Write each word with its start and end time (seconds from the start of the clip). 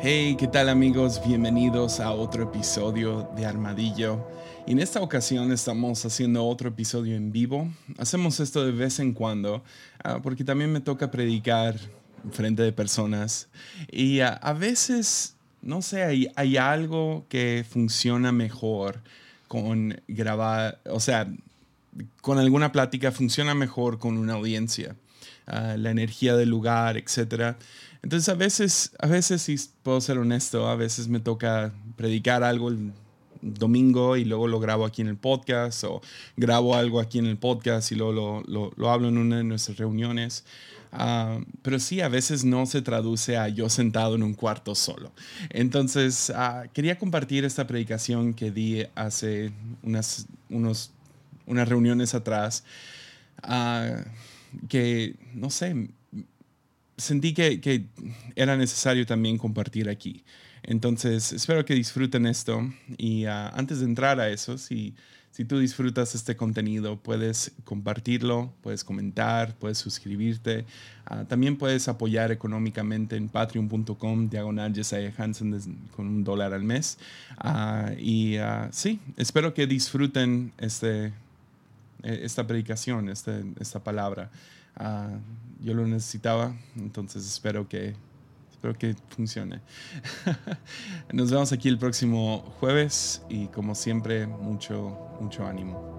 Hey, 0.00 0.36
¿qué 0.38 0.46
tal 0.46 0.68
amigos? 0.68 1.20
Bienvenidos 1.26 1.98
a 1.98 2.12
otro 2.12 2.44
episodio 2.44 3.28
de 3.34 3.44
Armadillo. 3.44 4.28
Y 4.64 4.70
en 4.70 4.78
esta 4.78 5.00
ocasión 5.00 5.50
estamos 5.50 6.04
haciendo 6.04 6.46
otro 6.46 6.68
episodio 6.68 7.16
en 7.16 7.32
vivo. 7.32 7.68
Hacemos 7.98 8.38
esto 8.38 8.64
de 8.64 8.70
vez 8.70 9.00
en 9.00 9.12
cuando 9.12 9.64
ah, 10.04 10.20
porque 10.22 10.44
también 10.44 10.70
me 10.70 10.80
toca 10.80 11.10
predicar 11.10 11.74
frente 12.30 12.62
de 12.62 12.72
personas. 12.72 13.48
Y 13.90 14.20
a, 14.20 14.52
veces, 14.52 15.34
no 15.62 15.82
sé, 15.82 16.04
hay, 16.04 16.28
hay, 16.36 16.56
algo 16.56 17.26
que 17.28 17.66
funciona 17.68 18.30
mejor 18.30 19.02
con 19.48 20.00
grabar, 20.06 20.80
o 20.88 21.00
sea, 21.00 21.26
con 22.20 22.38
alguna 22.38 22.70
plática 22.70 23.10
funciona 23.10 23.52
mejor 23.52 23.98
con 23.98 24.16
una 24.16 24.34
audiencia. 24.34 24.94
Ah, 25.50 25.76
la 25.78 25.90
energía 25.90 26.36
del 26.36 26.50
lugar, 26.50 26.98
etcétera. 26.98 27.56
Entonces 28.02 28.28
a 28.28 28.34
veces, 28.34 28.92
a 28.98 29.06
veces, 29.06 29.40
si 29.40 29.56
puedo 29.82 29.98
ser 30.02 30.18
honesto, 30.18 30.68
a 30.68 30.76
veces 30.76 31.08
me 31.08 31.20
toca 31.20 31.72
predicar 31.96 32.44
algo 32.44 32.68
el 32.68 32.92
domingo 33.40 34.18
y 34.18 34.26
luego 34.26 34.46
lo 34.46 34.60
grabo 34.60 34.84
aquí 34.84 35.00
en 35.00 35.08
el 35.08 35.16
podcast 35.16 35.84
o 35.84 36.02
grabo 36.36 36.74
algo 36.74 37.00
aquí 37.00 37.18
en 37.18 37.24
el 37.24 37.38
podcast 37.38 37.90
y 37.92 37.94
luego 37.94 38.44
lo, 38.46 38.72
lo, 38.76 38.90
hablo 38.90 39.08
en 39.08 39.16
una 39.16 39.38
de 39.38 39.44
nuestras 39.44 39.78
reuniones. 39.78 40.44
Ah, 40.92 41.40
pero 41.62 41.78
sí, 41.78 42.02
a 42.02 42.08
veces 42.08 42.44
no 42.44 42.66
se 42.66 42.82
traduce 42.82 43.38
a 43.38 43.48
yo 43.48 43.70
sentado 43.70 44.16
en 44.16 44.22
un 44.22 44.34
cuarto 44.34 44.74
solo. 44.74 45.12
Entonces, 45.48 46.30
ah, 46.36 46.64
quería 46.74 46.98
compartir 46.98 47.46
esta 47.46 47.66
predicación 47.66 48.34
que 48.34 48.50
di 48.50 48.84
hace 48.94 49.50
unas, 49.82 50.26
unos, 50.50 50.90
unas 51.46 51.66
reuniones 51.66 52.14
atrás, 52.14 52.64
uh, 53.44 54.02
que, 54.68 55.16
no 55.34 55.50
sé, 55.50 55.88
sentí 56.96 57.32
que, 57.32 57.86
era 58.36 58.56
necesario 58.56 59.06
también 59.06 59.38
compartir 59.38 59.88
aquí. 59.88 60.24
Entonces, 60.62 61.32
espero 61.32 61.64
que 61.64 61.74
disfruten 61.74 62.26
esto. 62.26 62.60
Y 62.98 63.24
ah, 63.24 63.48
antes 63.54 63.78
de 63.78 63.86
entrar 63.86 64.20
a 64.20 64.28
eso, 64.28 64.58
si, 64.58 64.94
si 65.30 65.44
tú 65.44 65.58
disfrutas 65.58 66.14
este 66.14 66.36
contenido, 66.36 66.98
puedes 66.98 67.52
compartirlo, 67.64 68.52
puedes 68.60 68.84
comentar, 68.84 69.54
puedes 69.56 69.78
suscribirte. 69.78 70.66
Ah, 71.06 71.24
también 71.24 71.56
puedes 71.56 71.88
apoyar 71.88 72.32
económicamente 72.32 73.16
en 73.16 73.28
patreon.com, 73.28 74.28
diagonal 74.28 74.74
Jesiah 74.74 75.12
Hansen 75.16 75.56
con 75.94 76.06
un 76.06 76.24
dólar 76.24 76.52
al 76.52 76.64
mes. 76.64 76.98
Ah, 77.38 77.92
y 77.98 78.36
sí, 78.72 79.00
espero 79.16 79.54
que 79.54 79.66
disfruten 79.66 80.52
este, 80.58 81.12
esta 82.02 82.46
predicación, 82.46 83.08
este, 83.08 83.44
esta 83.60 83.82
palabra. 83.82 84.30
Ah, 84.76 85.18
yo 85.60 85.74
lo 85.74 85.86
necesitaba, 85.86 86.54
entonces 86.76 87.26
espero 87.26 87.68
que, 87.68 87.94
espero 88.50 88.78
que 88.78 88.94
funcione. 89.08 89.60
Nos 91.12 91.30
vemos 91.30 91.52
aquí 91.52 91.68
el 91.68 91.78
próximo 91.78 92.54
jueves 92.60 93.22
y 93.28 93.48
como 93.48 93.74
siempre, 93.74 94.26
mucho, 94.26 95.16
mucho 95.20 95.46
ánimo. 95.46 95.98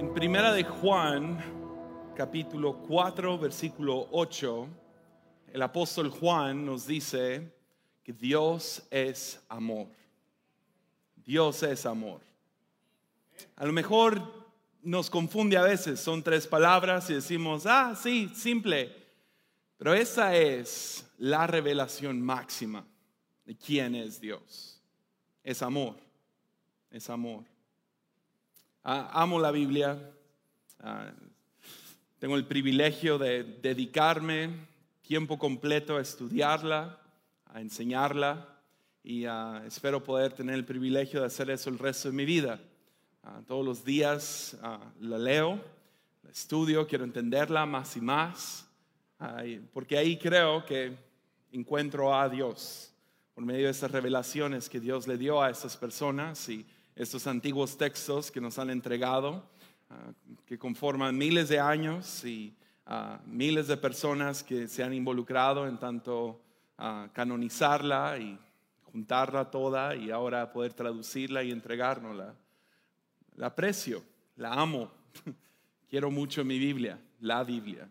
En 0.00 0.12
Primera 0.12 0.52
de 0.52 0.64
Juan, 0.64 1.38
capítulo 2.16 2.78
4, 2.88 3.38
versículo 3.38 4.08
8, 4.10 4.68
el 5.52 5.62
apóstol 5.62 6.10
Juan 6.10 6.66
nos 6.66 6.86
dice 6.86 7.52
que 8.02 8.12
Dios 8.12 8.86
es 8.90 9.40
amor. 9.48 9.88
Dios 11.26 11.60
es 11.64 11.84
amor. 11.84 12.20
A 13.56 13.66
lo 13.66 13.72
mejor 13.72 14.46
nos 14.80 15.10
confunde 15.10 15.56
a 15.56 15.62
veces, 15.62 15.98
son 15.98 16.22
tres 16.22 16.46
palabras 16.46 17.10
y 17.10 17.14
decimos, 17.14 17.66
ah, 17.66 17.94
sí, 18.00 18.30
simple. 18.34 18.94
Pero 19.76 19.92
esa 19.92 20.36
es 20.36 21.04
la 21.18 21.48
revelación 21.48 22.22
máxima 22.22 22.86
de 23.44 23.56
quién 23.56 23.96
es 23.96 24.20
Dios. 24.20 24.80
Es 25.42 25.62
amor, 25.62 25.96
es 26.90 27.10
amor. 27.10 27.44
Ah, 28.84 29.10
amo 29.12 29.40
la 29.40 29.50
Biblia. 29.50 29.98
Ah, 30.78 31.10
tengo 32.20 32.36
el 32.36 32.46
privilegio 32.46 33.18
de 33.18 33.42
dedicarme 33.42 34.50
tiempo 35.02 35.38
completo 35.38 35.96
a 35.96 36.00
estudiarla, 36.00 37.00
a 37.46 37.60
enseñarla 37.60 38.55
y 39.06 39.24
ah, 39.24 39.62
espero 39.64 40.02
poder 40.02 40.32
tener 40.32 40.56
el 40.56 40.64
privilegio 40.64 41.20
de 41.20 41.26
hacer 41.26 41.48
eso 41.50 41.70
el 41.70 41.78
resto 41.78 42.08
de 42.08 42.16
mi 42.16 42.24
vida. 42.24 42.58
Ah, 43.22 43.40
todos 43.46 43.64
los 43.64 43.84
días 43.84 44.58
ah, 44.62 44.80
la 44.98 45.16
leo, 45.16 45.60
la 46.24 46.30
estudio, 46.30 46.88
quiero 46.88 47.04
entenderla 47.04 47.64
más 47.66 47.96
y 47.96 48.00
más, 48.00 48.68
porque 49.72 49.96
ahí 49.96 50.18
creo 50.18 50.66
que 50.66 50.96
encuentro 51.52 52.18
a 52.18 52.28
Dios 52.28 52.92
por 53.32 53.44
medio 53.44 53.66
de 53.66 53.70
esas 53.70 53.92
revelaciones 53.92 54.68
que 54.68 54.80
Dios 54.80 55.06
le 55.06 55.16
dio 55.16 55.40
a 55.40 55.50
estas 55.50 55.76
personas 55.76 56.48
y 56.48 56.66
estos 56.96 57.28
antiguos 57.28 57.78
textos 57.78 58.32
que 58.32 58.40
nos 58.40 58.58
han 58.58 58.70
entregado, 58.70 59.48
que 60.44 60.58
conforman 60.58 61.16
miles 61.16 61.48
de 61.48 61.60
años 61.60 62.24
y 62.24 62.52
miles 63.24 63.68
de 63.68 63.76
personas 63.76 64.42
que 64.42 64.66
se 64.68 64.82
han 64.82 64.92
involucrado 64.92 65.66
en 65.66 65.78
tanto 65.78 66.42
canonizarla 67.14 68.18
y 68.18 68.38
juntarla 68.96 69.50
toda 69.50 69.94
y 69.94 70.10
ahora 70.10 70.50
poder 70.54 70.72
traducirla 70.72 71.42
y 71.42 71.50
entregárnosla 71.50 72.34
la 73.36 73.48
aprecio, 73.48 74.02
la 74.36 74.54
amo. 74.54 74.90
Quiero 75.90 76.10
mucho 76.10 76.42
mi 76.46 76.58
Biblia, 76.58 76.98
la 77.20 77.44
Biblia. 77.44 77.86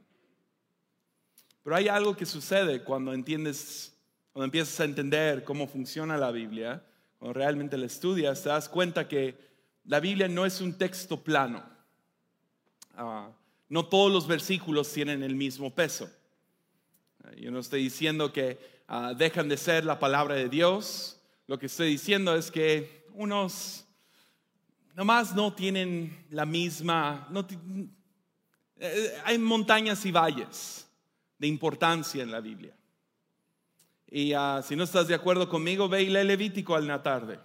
Pero 1.62 1.76
hay 1.76 1.90
algo 1.90 2.16
que 2.16 2.26
sucede 2.26 2.84
cuando 2.84 3.14
entiendes, 3.14 3.96
cuando 4.34 4.46
empiezas 4.46 4.80
a 4.80 4.86
entender 4.86 5.44
cómo 5.44 5.68
funciona 5.68 6.18
la 6.18 6.32
Biblia, 6.32 6.84
cuando 7.20 7.34
realmente 7.34 7.78
la 7.78 7.86
estudias, 7.86 8.42
te 8.42 8.50
das 8.50 8.68
cuenta 8.68 9.08
que 9.08 9.38
la 9.84 10.00
Biblia 10.00 10.28
no 10.28 10.44
es 10.44 10.60
un 10.60 10.76
texto 10.76 11.24
plano. 11.24 11.64
Ah, 12.96 13.30
no 13.70 13.86
todos 13.86 14.12
los 14.12 14.26
versículos 14.26 14.92
tienen 14.92 15.22
el 15.22 15.36
mismo 15.36 15.70
peso. 15.70 16.10
Yo 17.38 17.52
no 17.52 17.60
estoy 17.60 17.84
diciendo 17.84 18.34
que 18.34 18.75
ah, 18.88 19.14
dejan 19.14 19.50
de 19.50 19.58
ser 19.58 19.86
la 19.86 20.00
palabra 20.00 20.36
de 20.36 20.50
Dios. 20.50 21.20
Lo 21.48 21.60
que 21.60 21.68
estoy 21.68 21.90
diciendo 21.90 22.36
es 22.36 22.50
que 22.52 23.06
unos 23.14 23.86
nomás 24.96 25.36
no 25.36 25.54
tienen 25.54 26.26
la 26.30 26.46
misma, 26.46 27.28
eh, 28.78 29.22
hay 29.26 29.38
montañas 29.38 30.06
y 30.06 30.12
valles 30.12 30.88
de 31.38 31.48
importancia 31.48 32.24
en 32.24 32.32
la 32.32 32.40
Biblia. 32.40 32.76
Y 34.08 34.34
ah, 34.34 34.62
si 34.64 34.76
no 34.76 34.84
estás 34.84 35.08
de 35.08 35.16
acuerdo 35.16 35.50
conmigo, 35.50 35.90
ve 35.90 36.04
y 36.04 36.10
lee 36.10 36.24
Levítico 36.24 36.76
al 36.76 36.88
la. 36.88 37.40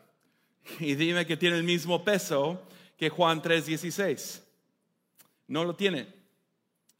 Y 0.78 0.94
dime 0.94 1.26
que 1.26 1.36
tiene 1.36 1.56
el 1.56 1.64
mismo 1.64 2.04
peso 2.04 2.62
que 2.96 3.10
Juan 3.10 3.42
3:16. 3.42 4.42
No 5.48 5.64
lo 5.64 5.74
tiene. 5.74 6.06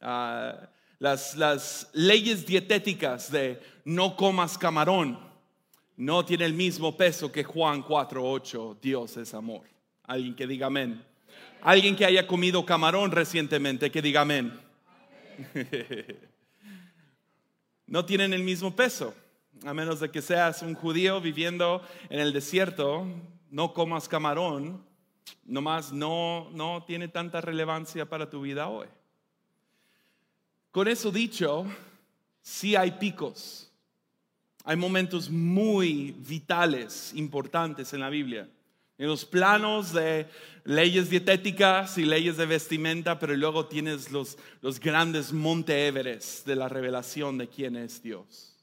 Ah, 0.01 0.69
las, 1.01 1.35
las 1.35 1.89
leyes 1.93 2.45
dietéticas 2.45 3.31
de 3.31 3.59
no 3.85 4.15
comas 4.15 4.55
camarón 4.55 5.19
no 5.97 6.23
tiene 6.23 6.45
el 6.45 6.53
mismo 6.53 6.95
peso 6.95 7.31
que 7.31 7.43
Juan 7.43 7.83
4:8. 7.83 8.79
Dios 8.79 9.17
es 9.17 9.33
amor. 9.33 9.63
Alguien 10.03 10.35
que 10.35 10.45
diga 10.45 10.67
amén. 10.67 11.03
Alguien 11.63 11.95
que 11.95 12.05
haya 12.05 12.27
comido 12.27 12.63
camarón 12.67 13.09
recientemente, 13.09 13.89
que 13.89 14.01
diga 14.01 14.21
amén. 14.21 14.59
No 17.87 18.05
tienen 18.05 18.31
el 18.31 18.43
mismo 18.43 18.73
peso. 18.73 19.13
A 19.65 19.73
menos 19.73 19.99
de 19.99 20.09
que 20.09 20.21
seas 20.21 20.61
un 20.61 20.75
judío 20.75 21.19
viviendo 21.19 21.81
en 22.09 22.21
el 22.21 22.31
desierto, 22.31 23.05
no 23.49 23.73
comas 23.73 24.07
camarón, 24.07 24.85
nomás 25.43 25.91
no, 25.91 26.49
no 26.53 26.85
tiene 26.85 27.09
tanta 27.09 27.41
relevancia 27.41 28.05
para 28.05 28.29
tu 28.29 28.39
vida 28.39 28.69
hoy. 28.69 28.87
Con 30.71 30.87
eso 30.87 31.11
dicho, 31.11 31.65
sí 32.41 32.75
hay 32.75 32.91
picos. 32.91 33.69
Hay 34.63 34.77
momentos 34.77 35.29
muy 35.29 36.15
vitales, 36.17 37.13
importantes 37.15 37.93
en 37.93 37.99
la 37.99 38.09
Biblia 38.09 38.47
en 39.01 39.07
los 39.07 39.25
planos 39.25 39.93
de 39.93 40.27
leyes 40.63 41.09
dietéticas 41.09 41.97
y 41.97 42.05
leyes 42.05 42.37
de 42.37 42.45
vestimenta, 42.45 43.17
pero 43.17 43.35
luego 43.35 43.65
tienes 43.65 44.11
los, 44.11 44.37
los 44.61 44.79
grandes 44.79 45.33
Monte 45.33 45.87
Everest 45.87 46.45
de 46.45 46.55
la 46.55 46.69
revelación 46.69 47.39
de 47.39 47.47
quién 47.47 47.77
es 47.77 48.03
Dios. 48.03 48.55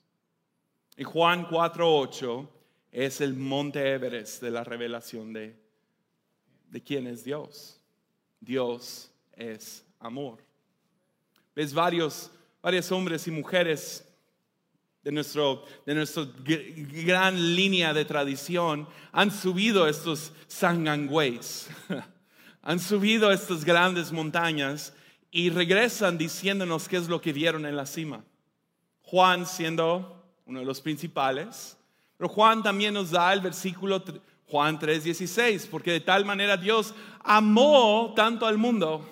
Y 0.97 1.03
Juan 1.03 1.49
4.8 1.49 2.49
es 2.93 3.21
el 3.21 3.35
Monte 3.35 3.95
Everest 3.95 4.41
de 4.41 4.53
la 4.53 4.63
revelación 4.63 5.33
de, 5.33 5.57
de 6.71 6.83
quién 6.85 7.09
es 7.09 7.25
Dios. 7.25 7.81
Dios 8.39 9.11
es 9.33 9.85
amor. 9.99 10.39
Ves 11.59 11.75
varios, 11.75 12.31
varios 12.63 12.93
hombres 12.93 13.27
y 13.27 13.33
mujeres 13.33 14.07
de, 15.03 15.11
de 15.87 15.95
nuestra 15.97 16.25
gran 16.45 17.57
línea 17.57 17.93
de 17.93 18.05
tradición, 18.05 18.87
han 19.11 19.33
subido 19.33 19.89
estos 19.89 20.33
Sangangways, 20.47 21.69
han 22.63 22.79
subido 22.79 23.33
estas 23.33 23.65
grandes 23.65 24.13
montañas 24.13 24.95
y 25.33 25.51
regresan 25.51 26.17
diciéndonos 26.17 26.89
qué 26.89 26.97
es 26.97 27.09
lo 27.09 27.21
que 27.21 27.33
vieron 27.33 27.67
en 27.67 27.75
la 27.75 27.87
cima. 27.87 28.23
Juan 29.03 29.45
siendo 29.45 30.31
uno 30.47 30.61
de 30.61 30.65
los 30.65 30.81
principales, 30.81 31.77
pero 32.17 32.29
Juan 32.29 32.63
también 32.63 32.95
nos 32.95 33.11
da 33.11 33.33
el 33.33 33.41
versículo 33.41 34.01
Juan 34.47 34.79
3:16, 34.79 35.67
porque 35.69 35.91
de 35.91 36.03
tal 36.03 36.25
manera 36.25 36.57
Dios 36.57 36.95
amó 37.25 38.13
tanto 38.15 38.47
al 38.47 38.59
mundo 38.59 39.05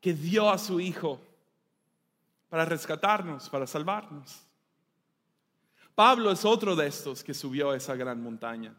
que 0.00 0.12
dio 0.12 0.50
a 0.50 0.58
su 0.58 0.80
Hijo 0.80 1.20
para 2.52 2.66
rescatarnos, 2.66 3.48
para 3.48 3.66
salvarnos. 3.66 4.42
Pablo 5.94 6.30
es 6.30 6.44
otro 6.44 6.76
de 6.76 6.86
estos 6.86 7.24
que 7.24 7.32
subió 7.32 7.70
a 7.70 7.78
esa 7.78 7.96
gran 7.96 8.22
montaña. 8.22 8.74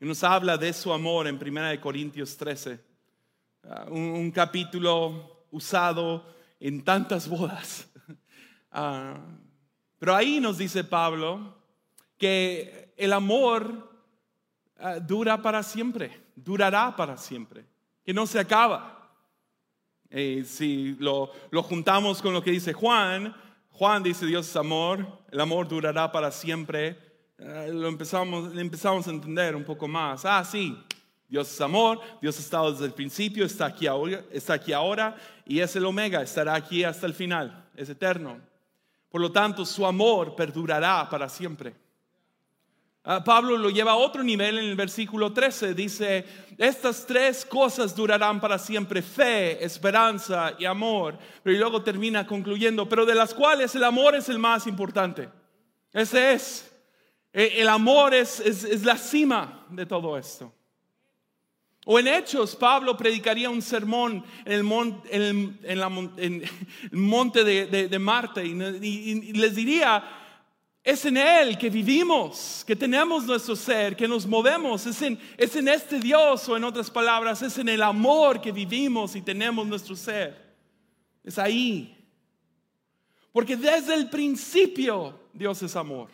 Y 0.00 0.06
nos 0.06 0.24
habla 0.24 0.56
de 0.56 0.72
su 0.72 0.90
amor 0.90 1.26
en 1.26 1.34
1 1.34 1.78
Corintios 1.78 2.38
13, 2.38 2.82
ah, 3.64 3.84
un, 3.90 4.30
capítulo 4.30 5.44
usado 5.50 6.24
en 6.58 6.82
tantas 6.82 7.28
bodas. 7.28 7.86
Ah, 8.72 9.18
pero 9.98 10.14
ahí 10.14 10.38
nos 10.38 10.56
dice 10.56 10.84
Pablo 10.84 11.56
que 12.16 12.94
el 12.96 13.12
amor 13.12 13.90
ah, 14.78 15.00
dura 15.00 15.42
para 15.42 15.64
siempre, 15.64 16.28
durará 16.36 16.94
para 16.94 17.16
siempre, 17.16 17.66
que 18.04 18.14
no 18.14 18.26
se 18.28 18.38
acaba. 18.38 18.99
Y 20.10 20.44
si 20.44 20.96
lo, 20.98 21.30
lo 21.50 21.62
juntamos 21.62 22.20
con 22.20 22.32
lo 22.32 22.42
que 22.42 22.50
dice 22.50 22.72
Juan, 22.72 23.34
Juan 23.70 24.02
dice 24.02 24.26
Dios 24.26 24.48
es 24.48 24.56
amor, 24.56 25.06
el 25.30 25.40
amor 25.40 25.68
durará 25.68 26.10
para 26.10 26.30
siempre. 26.30 26.98
Eh, 27.38 27.70
lo 27.72 27.88
empezamos, 27.88 28.54
empezamos 28.56 29.06
a 29.06 29.10
entender 29.10 29.56
un 29.56 29.64
poco 29.64 29.88
más. 29.88 30.24
Ah, 30.24 30.44
sí, 30.44 30.76
Dios 31.28 31.50
es 31.50 31.60
amor, 31.60 32.00
Dios 32.20 32.36
ha 32.36 32.40
estado 32.40 32.72
desde 32.72 32.86
el 32.86 32.92
principio, 32.92 33.46
está 33.46 33.66
aquí 33.66 33.86
ahora, 33.86 34.22
está 34.32 34.54
aquí 34.54 34.72
ahora 34.72 35.16
y 35.46 35.60
es 35.60 35.74
el 35.76 35.84
omega, 35.86 36.20
estará 36.22 36.54
aquí 36.54 36.82
hasta 36.84 37.06
el 37.06 37.14
final, 37.14 37.68
es 37.76 37.88
eterno. 37.88 38.38
Por 39.08 39.20
lo 39.20 39.30
tanto, 39.30 39.64
su 39.64 39.86
amor 39.86 40.34
perdurará 40.36 41.08
para 41.08 41.28
siempre. 41.28 41.74
Ah, 43.02 43.24
Pablo 43.24 43.56
lo 43.56 43.70
lleva 43.70 43.92
a 43.92 43.96
otro 43.96 44.22
nivel 44.22 44.58
en 44.58 44.64
el 44.66 44.76
versículo 44.76 45.32
13. 45.32 45.72
Dice, 45.72 46.26
estas 46.58 47.06
tres 47.06 47.46
cosas 47.46 47.96
durarán 47.96 48.40
para 48.40 48.58
siempre, 48.58 49.00
fe, 49.00 49.64
esperanza 49.64 50.54
y 50.58 50.66
amor. 50.66 51.18
Pero 51.42 51.58
luego 51.58 51.82
termina 51.82 52.26
concluyendo, 52.26 52.86
pero 52.88 53.06
de 53.06 53.14
las 53.14 53.32
cuales 53.32 53.74
el 53.74 53.84
amor 53.84 54.14
es 54.16 54.28
el 54.28 54.38
más 54.38 54.66
importante. 54.66 55.30
Ese 55.92 56.32
es. 56.32 56.70
E, 57.32 57.62
el 57.62 57.68
amor 57.68 58.12
es, 58.12 58.38
es, 58.40 58.84
la 58.84 58.98
cima 58.98 59.66
de 59.70 59.86
todo 59.86 60.18
esto. 60.18 60.52
O 61.86 61.98
en 61.98 62.06
Hechos, 62.08 62.54
Pablo 62.54 62.98
predicaría 62.98 63.48
un 63.48 63.62
sermón 63.62 64.22
en 64.44 64.52
el, 64.52 64.62
monte, 64.62 65.08
de, 67.44 67.98
Marte 67.98 68.44
y 68.44 69.32
les 69.32 69.54
diría, 69.54 70.19
es 70.82 71.04
en 71.04 71.16
Él 71.16 71.58
que 71.58 71.68
vivimos, 71.68 72.64
que 72.66 72.74
tenemos 72.74 73.24
nuestro 73.24 73.54
ser, 73.54 73.94
que 73.94 74.08
nos 74.08 74.26
movemos. 74.26 74.86
Es 74.86 75.02
en, 75.02 75.18
es 75.36 75.54
en 75.56 75.68
este 75.68 75.98
Dios, 75.98 76.48
o 76.48 76.56
en 76.56 76.64
otras 76.64 76.90
palabras, 76.90 77.42
es 77.42 77.58
en 77.58 77.68
el 77.68 77.82
amor 77.82 78.40
que 78.40 78.50
vivimos 78.50 79.14
y 79.14 79.20
tenemos 79.20 79.66
nuestro 79.66 79.94
ser. 79.94 80.54
Es 81.22 81.38
ahí. 81.38 81.96
Porque 83.32 83.56
desde 83.56 83.94
el 83.94 84.08
principio 84.08 85.20
Dios 85.32 85.62
es 85.62 85.76
amor. 85.76 86.08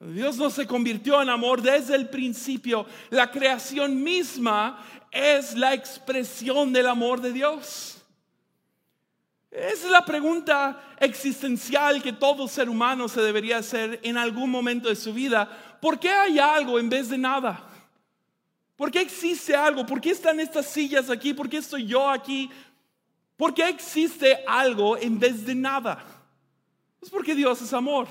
Dios 0.00 0.36
no 0.36 0.50
se 0.50 0.66
convirtió 0.66 1.20
en 1.22 1.28
amor 1.28 1.62
desde 1.62 1.94
el 1.94 2.08
principio. 2.08 2.86
La 3.10 3.30
creación 3.30 4.02
misma 4.02 4.84
es 5.10 5.54
la 5.54 5.74
expresión 5.74 6.72
del 6.72 6.86
amor 6.86 7.20
de 7.20 7.32
Dios. 7.32 7.95
Esa 9.56 9.86
es 9.86 9.90
la 9.90 10.04
pregunta 10.04 10.78
existencial 10.98 12.02
que 12.02 12.12
todo 12.12 12.46
ser 12.46 12.68
humano 12.68 13.08
se 13.08 13.22
debería 13.22 13.56
hacer 13.56 13.98
en 14.02 14.18
algún 14.18 14.50
momento 14.50 14.90
de 14.90 14.96
su 14.96 15.14
vida. 15.14 15.48
¿Por 15.80 15.98
qué 15.98 16.10
hay 16.10 16.38
algo 16.38 16.78
en 16.78 16.90
vez 16.90 17.08
de 17.08 17.16
nada? 17.16 17.66
¿Por 18.76 18.90
qué 18.90 19.00
existe 19.00 19.56
algo? 19.56 19.86
¿Por 19.86 19.98
qué 19.98 20.10
están 20.10 20.40
estas 20.40 20.66
sillas 20.66 21.08
aquí? 21.08 21.32
¿Por 21.32 21.48
qué 21.48 21.56
estoy 21.56 21.86
yo 21.86 22.06
aquí? 22.06 22.50
¿Por 23.34 23.54
qué 23.54 23.66
existe 23.70 24.44
algo 24.46 24.98
en 24.98 25.18
vez 25.18 25.46
de 25.46 25.54
nada? 25.54 26.04
Es 27.00 27.08
porque 27.08 27.34
Dios 27.34 27.62
es 27.62 27.72
amor. 27.72 28.08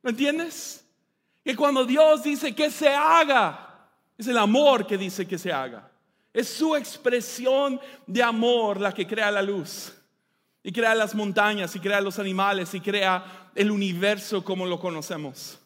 ¿Lo 0.00 0.08
entiendes? 0.08 0.82
Que 1.44 1.54
cuando 1.54 1.84
Dios 1.84 2.22
dice 2.22 2.54
que 2.54 2.70
se 2.70 2.88
haga, 2.88 3.90
es 4.16 4.26
el 4.26 4.38
amor 4.38 4.86
que 4.86 4.96
dice 4.96 5.28
que 5.28 5.36
se 5.36 5.52
haga. 5.52 5.90
Es 6.32 6.48
su 6.48 6.74
expresión 6.74 7.78
de 8.06 8.22
amor 8.22 8.80
la 8.80 8.94
que 8.94 9.06
crea 9.06 9.30
la 9.30 9.42
luz 9.42 9.92
y 10.66 10.72
crea 10.72 10.96
las 10.96 11.14
montañas 11.14 11.76
y 11.76 11.78
crea 11.78 12.00
los 12.00 12.18
animales 12.18 12.74
y 12.74 12.80
crea 12.80 13.50
el 13.54 13.70
universo 13.70 14.42
como 14.42 14.66
lo 14.66 14.80
conocemos. 14.80 15.60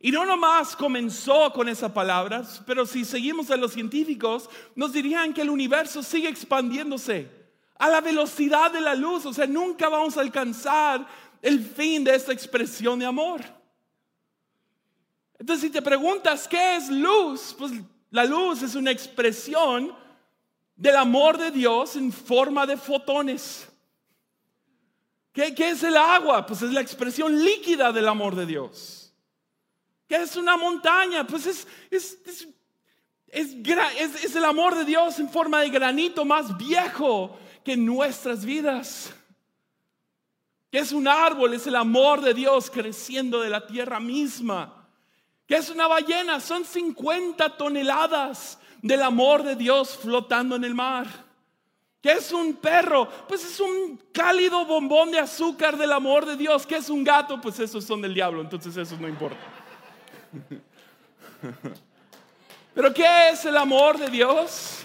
Y 0.00 0.10
no 0.10 0.24
nomás 0.24 0.74
comenzó 0.74 1.52
con 1.52 1.68
esas 1.68 1.92
palabras, 1.92 2.62
pero 2.66 2.86
si 2.86 3.04
seguimos 3.04 3.50
a 3.50 3.58
los 3.58 3.74
científicos, 3.74 4.48
nos 4.74 4.94
dirían 4.94 5.34
que 5.34 5.42
el 5.42 5.50
universo 5.50 6.02
sigue 6.02 6.30
expandiéndose 6.30 7.28
a 7.78 7.90
la 7.90 8.00
velocidad 8.00 8.72
de 8.72 8.80
la 8.80 8.94
luz, 8.94 9.26
o 9.26 9.34
sea, 9.34 9.46
nunca 9.46 9.90
vamos 9.90 10.16
a 10.16 10.22
alcanzar 10.22 11.06
el 11.42 11.62
fin 11.62 12.02
de 12.02 12.14
esta 12.14 12.32
expresión 12.32 12.98
de 12.98 13.04
amor. 13.04 13.42
Entonces, 15.38 15.66
si 15.66 15.70
te 15.70 15.82
preguntas 15.82 16.48
qué 16.48 16.76
es 16.76 16.88
luz, 16.88 17.54
pues 17.58 17.72
la 18.08 18.24
luz 18.24 18.62
es 18.62 18.74
una 18.74 18.92
expresión 18.92 19.94
del 20.74 20.96
amor 20.96 21.36
de 21.36 21.50
Dios 21.50 21.96
en 21.96 22.10
forma 22.10 22.66
de 22.66 22.78
fotones. 22.78 23.69
¿Qué, 25.32 25.54
es 25.56 25.82
el 25.82 25.96
agua? 25.96 26.44
Pues 26.44 26.62
es 26.62 26.72
la 26.72 26.80
expresión 26.80 27.42
líquida 27.42 27.92
del 27.92 28.08
amor 28.08 28.34
de 28.34 28.46
Dios. 28.46 29.14
¿Qué 30.08 30.16
es 30.16 30.34
una 30.36 30.56
montaña? 30.56 31.24
Pues 31.26 31.46
es, 31.46 31.68
es, 31.90 32.18
es, 33.28 34.34
el 34.34 34.44
amor 34.44 34.74
de 34.74 34.84
Dios 34.84 35.20
en 35.20 35.28
forma 35.28 35.60
de 35.60 35.70
granito 35.70 36.24
más 36.24 36.56
viejo 36.56 37.38
que 37.64 37.76
nuestras 37.76 38.44
vidas. 38.44 39.14
¿Qué 40.70 40.78
es 40.78 40.92
un 40.92 41.06
árbol? 41.06 41.54
Es 41.54 41.66
el 41.66 41.76
amor 41.76 42.20
de 42.22 42.34
Dios 42.34 42.70
creciendo 42.70 43.40
de 43.40 43.50
la 43.50 43.66
tierra 43.66 44.00
misma. 44.00 44.88
¿Qué 45.46 45.56
es 45.56 45.70
una 45.70 45.86
ballena? 45.86 46.40
Son 46.40 46.64
50 46.64 47.56
toneladas 47.56 48.58
del 48.82 49.02
amor 49.02 49.42
de 49.44 49.56
Dios 49.56 49.96
flotando 49.96 50.56
en 50.56 50.64
el 50.64 50.74
mar. 50.74 51.29
¿Qué 52.00 52.12
es 52.12 52.32
un 52.32 52.54
perro? 52.54 53.08
Pues 53.28 53.44
es 53.44 53.60
un 53.60 54.00
cálido 54.12 54.64
bombón 54.64 55.10
de 55.10 55.18
azúcar 55.18 55.76
del 55.76 55.92
amor 55.92 56.24
de 56.24 56.36
Dios. 56.36 56.66
¿Qué 56.66 56.76
es 56.76 56.88
un 56.88 57.04
gato? 57.04 57.38
Pues 57.40 57.60
esos 57.60 57.84
son 57.84 58.00
del 58.00 58.14
diablo, 58.14 58.40
entonces 58.40 58.74
eso 58.76 58.96
no 58.98 59.06
importa. 59.06 59.36
Pero 62.74 62.94
¿qué 62.94 63.30
es 63.30 63.44
el 63.44 63.56
amor 63.56 63.98
de 63.98 64.08
Dios? 64.08 64.82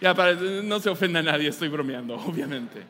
Ya, 0.00 0.14
para, 0.14 0.34
no 0.34 0.80
se 0.80 0.90
ofenda 0.90 1.20
a 1.20 1.22
nadie, 1.22 1.48
estoy 1.48 1.68
bromeando, 1.68 2.14
obviamente. 2.26 2.82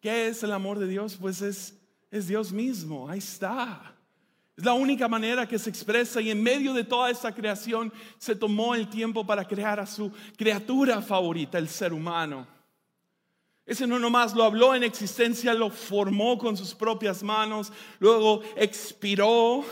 ¿Qué 0.00 0.28
es 0.28 0.42
el 0.42 0.52
amor 0.52 0.78
de 0.78 0.86
Dios? 0.86 1.16
Pues 1.18 1.40
es, 1.40 1.78
es 2.10 2.28
Dios 2.28 2.52
mismo, 2.52 3.08
ahí 3.08 3.20
está. 3.20 3.93
Es 4.56 4.64
la 4.64 4.74
única 4.74 5.08
manera 5.08 5.48
que 5.48 5.58
se 5.58 5.68
expresa 5.68 6.20
y 6.20 6.30
en 6.30 6.42
medio 6.42 6.72
de 6.72 6.84
toda 6.84 7.10
esta 7.10 7.34
creación 7.34 7.92
se 8.18 8.36
tomó 8.36 8.74
el 8.74 8.88
tiempo 8.88 9.26
para 9.26 9.46
crear 9.46 9.80
a 9.80 9.86
su 9.86 10.12
criatura 10.36 11.02
favorita, 11.02 11.58
el 11.58 11.68
ser 11.68 11.92
humano. 11.92 12.46
Ese 13.66 13.86
no 13.86 13.98
nomás 13.98 14.34
lo 14.34 14.44
habló 14.44 14.74
en 14.74 14.84
existencia, 14.84 15.54
lo 15.54 15.70
formó 15.70 16.38
con 16.38 16.56
sus 16.56 16.74
propias 16.74 17.22
manos, 17.22 17.72
luego 17.98 18.42
expiró 18.56 19.64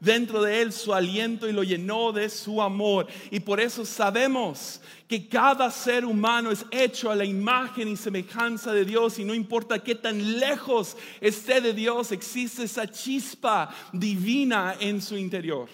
dentro 0.00 0.42
de 0.42 0.62
él 0.62 0.72
su 0.72 0.92
aliento 0.92 1.48
y 1.48 1.52
lo 1.52 1.62
llenó 1.62 2.12
de 2.12 2.28
su 2.28 2.60
amor. 2.60 3.06
Y 3.30 3.40
por 3.40 3.60
eso 3.60 3.84
sabemos 3.84 4.82
que 5.08 5.28
cada 5.28 5.70
ser 5.70 6.04
humano 6.04 6.50
es 6.50 6.64
hecho 6.70 7.10
a 7.10 7.14
la 7.14 7.24
imagen 7.24 7.88
y 7.88 7.96
semejanza 7.96 8.72
de 8.72 8.84
Dios 8.84 9.18
y 9.18 9.24
no 9.24 9.34
importa 9.34 9.82
qué 9.82 9.94
tan 9.94 10.38
lejos 10.38 10.96
esté 11.20 11.60
de 11.60 11.72
Dios, 11.72 12.10
existe 12.10 12.64
esa 12.64 12.90
chispa 12.90 13.72
divina 13.92 14.76
en 14.80 15.00
su 15.00 15.16
interior. 15.16 15.68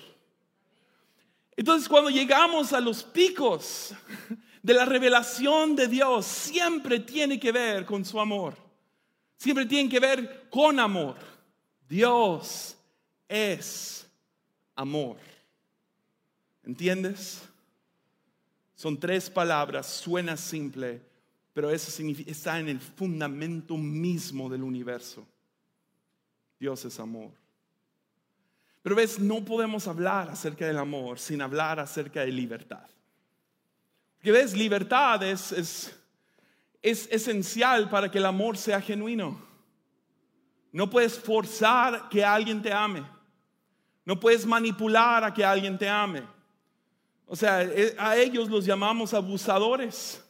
Entonces 1.56 1.88
cuando 1.88 2.10
llegamos 2.10 2.72
a 2.72 2.80
los 2.80 3.02
picos 3.02 3.94
de 4.62 4.74
la 4.74 4.84
revelación 4.84 5.76
de 5.76 5.88
Dios, 5.88 6.26
siempre 6.26 7.00
tiene 7.00 7.40
que 7.40 7.52
ver 7.52 7.86
con 7.86 8.04
su 8.04 8.20
amor. 8.20 8.56
Siempre 9.36 9.66
tiene 9.66 9.88
que 9.88 9.98
ver 9.98 10.48
con 10.50 10.78
amor. 10.78 11.16
Dios 11.88 12.76
es 13.28 14.06
amor. 14.76 15.16
¿Entiendes? 16.64 17.42
Son 18.82 18.98
tres 18.98 19.30
palabras, 19.30 19.86
suena 19.86 20.36
simple, 20.36 21.00
pero 21.52 21.70
eso 21.70 22.02
está 22.26 22.58
en 22.58 22.68
el 22.68 22.80
fundamento 22.80 23.76
mismo 23.76 24.50
del 24.50 24.64
universo. 24.64 25.24
Dios 26.58 26.84
es 26.84 26.98
amor. 26.98 27.30
Pero 28.82 28.96
ves, 28.96 29.20
no 29.20 29.44
podemos 29.44 29.86
hablar 29.86 30.30
acerca 30.30 30.66
del 30.66 30.78
amor 30.78 31.20
sin 31.20 31.40
hablar 31.42 31.78
acerca 31.78 32.22
de 32.22 32.32
libertad. 32.32 32.88
Porque 34.16 34.32
ves, 34.32 34.52
libertad 34.52 35.22
es, 35.22 35.52
es 36.82 37.08
esencial 37.12 37.88
para 37.88 38.10
que 38.10 38.18
el 38.18 38.26
amor 38.26 38.58
sea 38.58 38.80
genuino. 38.80 39.40
No 40.72 40.90
puedes 40.90 41.16
forzar 41.16 42.08
que 42.08 42.24
alguien 42.24 42.60
te 42.60 42.72
ame. 42.72 43.04
No 44.04 44.18
puedes 44.18 44.44
manipular 44.44 45.22
a 45.22 45.32
que 45.32 45.44
alguien 45.44 45.78
te 45.78 45.88
ame. 45.88 46.31
O 47.26 47.36
sea, 47.36 47.62
eh, 47.62 47.94
a 47.98 48.16
ellos 48.16 48.48
los 48.50 48.64
llamamos 48.64 49.14
abusadores. 49.14 50.22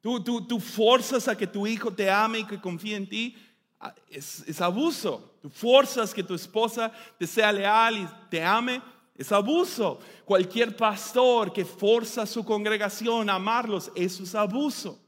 Tú, 0.00 0.22
tú, 0.22 0.46
tú 0.46 0.60
forzas 0.60 1.28
a 1.28 1.36
que 1.36 1.46
tu 1.46 1.66
hijo 1.66 1.90
te 1.92 2.10
ame 2.10 2.40
y 2.40 2.44
que 2.44 2.60
confíe 2.60 2.96
en 2.96 3.08
ti. 3.08 3.36
Ah, 3.80 3.94
es, 4.10 4.60
abuso. 4.60 5.36
Tú 5.40 5.48
forzas 5.48 6.12
que 6.12 6.22
tu 6.22 6.34
esposa 6.34 6.92
te 7.18 7.26
sea 7.26 7.52
leal 7.52 7.98
y 7.98 8.08
te 8.28 8.42
ame. 8.42 8.82
Es 9.14 9.30
abuso. 9.30 10.00
Cualquier 10.24 10.76
pastor 10.76 11.52
que 11.52 11.64
forza 11.64 12.22
a 12.22 12.26
su 12.26 12.44
congregación 12.44 13.30
a 13.30 13.36
amarlos, 13.36 13.90
eso 13.94 14.24
es 14.24 14.34
abuso. 14.34 15.00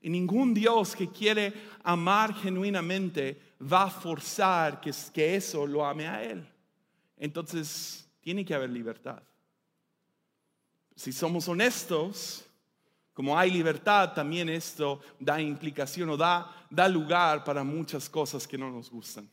Y 0.00 0.10
ningún 0.10 0.52
Dios 0.52 0.94
que 0.94 1.08
quiere 1.08 1.52
amar 1.82 2.34
genuinamente 2.34 3.40
va 3.60 3.84
a 3.84 3.90
forzar 3.90 4.80
que, 4.80 4.92
que 5.12 5.36
eso 5.36 5.66
lo 5.66 5.84
ame 5.84 6.06
a 6.06 6.22
Él. 6.22 6.46
Entonces, 7.16 8.06
tiene 8.20 8.44
que 8.44 8.54
haber 8.54 8.70
libertad. 8.70 9.22
Si 10.96 11.12
somos 11.12 11.46
honestos, 11.46 12.44
como 13.12 13.38
hay 13.38 13.50
libertad, 13.50 14.12
también 14.12 14.48
esto 14.48 15.00
da 15.20 15.40
implicación 15.40 16.10
o 16.10 16.16
da, 16.16 16.66
da 16.68 16.88
lugar 16.88 17.44
para 17.44 17.62
muchas 17.62 18.08
cosas 18.08 18.46
que 18.46 18.58
no 18.58 18.70
nos 18.70 18.90
gustan. 18.90 19.30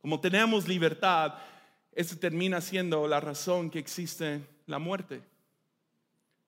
Como 0.00 0.20
tenemos 0.20 0.68
libertad, 0.68 1.34
eso 1.92 2.16
termina 2.16 2.60
siendo 2.60 3.08
la 3.08 3.20
razón 3.20 3.70
que 3.70 3.78
existe 3.78 4.46
la 4.66 4.78
muerte, 4.78 5.22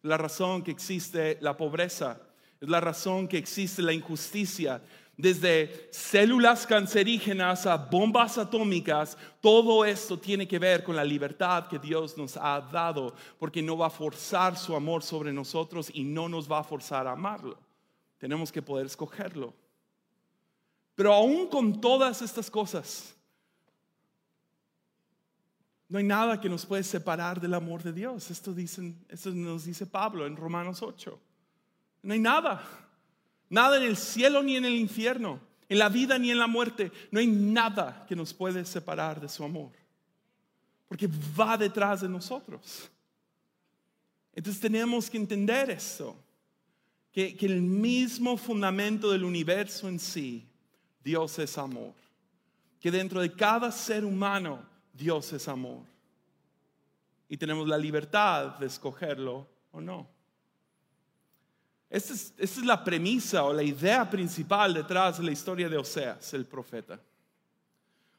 la 0.02 0.16
razón 0.16 0.62
que 0.62 0.70
existe 0.70 1.38
la 1.40 1.56
pobreza, 1.56 2.20
la 2.60 2.80
razón 2.80 3.26
que 3.28 3.38
existe 3.38 3.82
la 3.82 3.92
injusticia. 3.92 4.82
Desde 5.18 5.88
células 5.90 6.64
cancerígenas 6.64 7.66
a 7.66 7.76
bombas 7.76 8.38
atómicas, 8.38 9.18
todo 9.40 9.84
esto 9.84 10.16
tiene 10.16 10.46
que 10.46 10.60
ver 10.60 10.84
con 10.84 10.94
la 10.94 11.02
libertad 11.02 11.66
que 11.66 11.80
Dios 11.80 12.16
nos 12.16 12.36
ha 12.36 12.60
dado, 12.60 13.16
porque 13.36 13.60
no 13.60 13.76
va 13.76 13.88
a 13.88 13.90
forzar 13.90 14.56
su 14.56 14.76
amor 14.76 15.02
sobre 15.02 15.32
nosotros 15.32 15.90
y 15.92 16.04
no 16.04 16.28
nos 16.28 16.48
va 16.48 16.60
a 16.60 16.64
forzar 16.64 17.08
a 17.08 17.12
amarlo. 17.12 17.58
Tenemos 18.16 18.52
que 18.52 18.62
poder 18.62 18.86
escogerlo. 18.86 19.52
Pero 20.94 21.12
aún 21.12 21.48
con 21.48 21.80
todas 21.80 22.22
estas 22.22 22.48
cosas, 22.48 23.12
no 25.88 25.98
hay 25.98 26.04
nada 26.04 26.40
que 26.40 26.48
nos 26.48 26.64
puede 26.64 26.84
separar 26.84 27.40
del 27.40 27.54
amor 27.54 27.82
de 27.82 27.92
Dios. 27.92 28.30
Esto, 28.30 28.54
dicen, 28.54 29.04
esto 29.08 29.30
nos 29.30 29.64
dice 29.64 29.84
Pablo 29.84 30.28
en 30.28 30.36
Romanos 30.36 30.80
8. 30.80 31.20
No 32.02 32.12
hay 32.12 32.20
nada. 32.20 32.87
Nada 33.50 33.78
en 33.78 33.84
el 33.84 33.96
cielo 33.96 34.42
ni 34.42 34.56
en 34.56 34.64
el 34.64 34.74
infierno, 34.74 35.40
en 35.68 35.78
la 35.78 35.88
vida 35.88 36.18
ni 36.18 36.30
en 36.30 36.38
la 36.38 36.46
muerte. 36.46 36.92
No 37.10 37.20
hay 37.20 37.26
nada 37.26 38.04
que 38.06 38.16
nos 38.16 38.34
puede 38.34 38.64
separar 38.64 39.20
de 39.20 39.28
su 39.28 39.42
amor. 39.44 39.70
Porque 40.86 41.08
va 41.38 41.56
detrás 41.56 42.00
de 42.00 42.08
nosotros. 42.08 42.90
Entonces 44.34 44.60
tenemos 44.60 45.08
que 45.10 45.16
entender 45.16 45.70
esto. 45.70 46.16
Que, 47.12 47.36
que 47.36 47.46
el 47.46 47.62
mismo 47.62 48.36
fundamento 48.36 49.10
del 49.10 49.24
universo 49.24 49.88
en 49.88 49.98
sí, 49.98 50.46
Dios 51.02 51.38
es 51.38 51.56
amor. 51.56 51.94
Que 52.80 52.90
dentro 52.90 53.20
de 53.20 53.32
cada 53.32 53.72
ser 53.72 54.04
humano, 54.04 54.62
Dios 54.92 55.32
es 55.32 55.48
amor. 55.48 55.82
Y 57.28 57.36
tenemos 57.36 57.66
la 57.66 57.78
libertad 57.78 58.58
de 58.58 58.66
escogerlo 58.66 59.46
o 59.72 59.80
no. 59.80 60.17
Esta 61.90 62.12
es, 62.38 62.58
la 62.58 62.84
premisa 62.84 63.44
o 63.44 63.52
la 63.52 63.62
idea 63.62 64.08
principal 64.08 64.74
detrás 64.74 65.18
de 65.18 65.24
la 65.24 65.30
historia 65.30 65.68
de 65.68 65.78
Oseas, 65.78 66.34
el 66.34 66.44
profeta. 66.44 67.00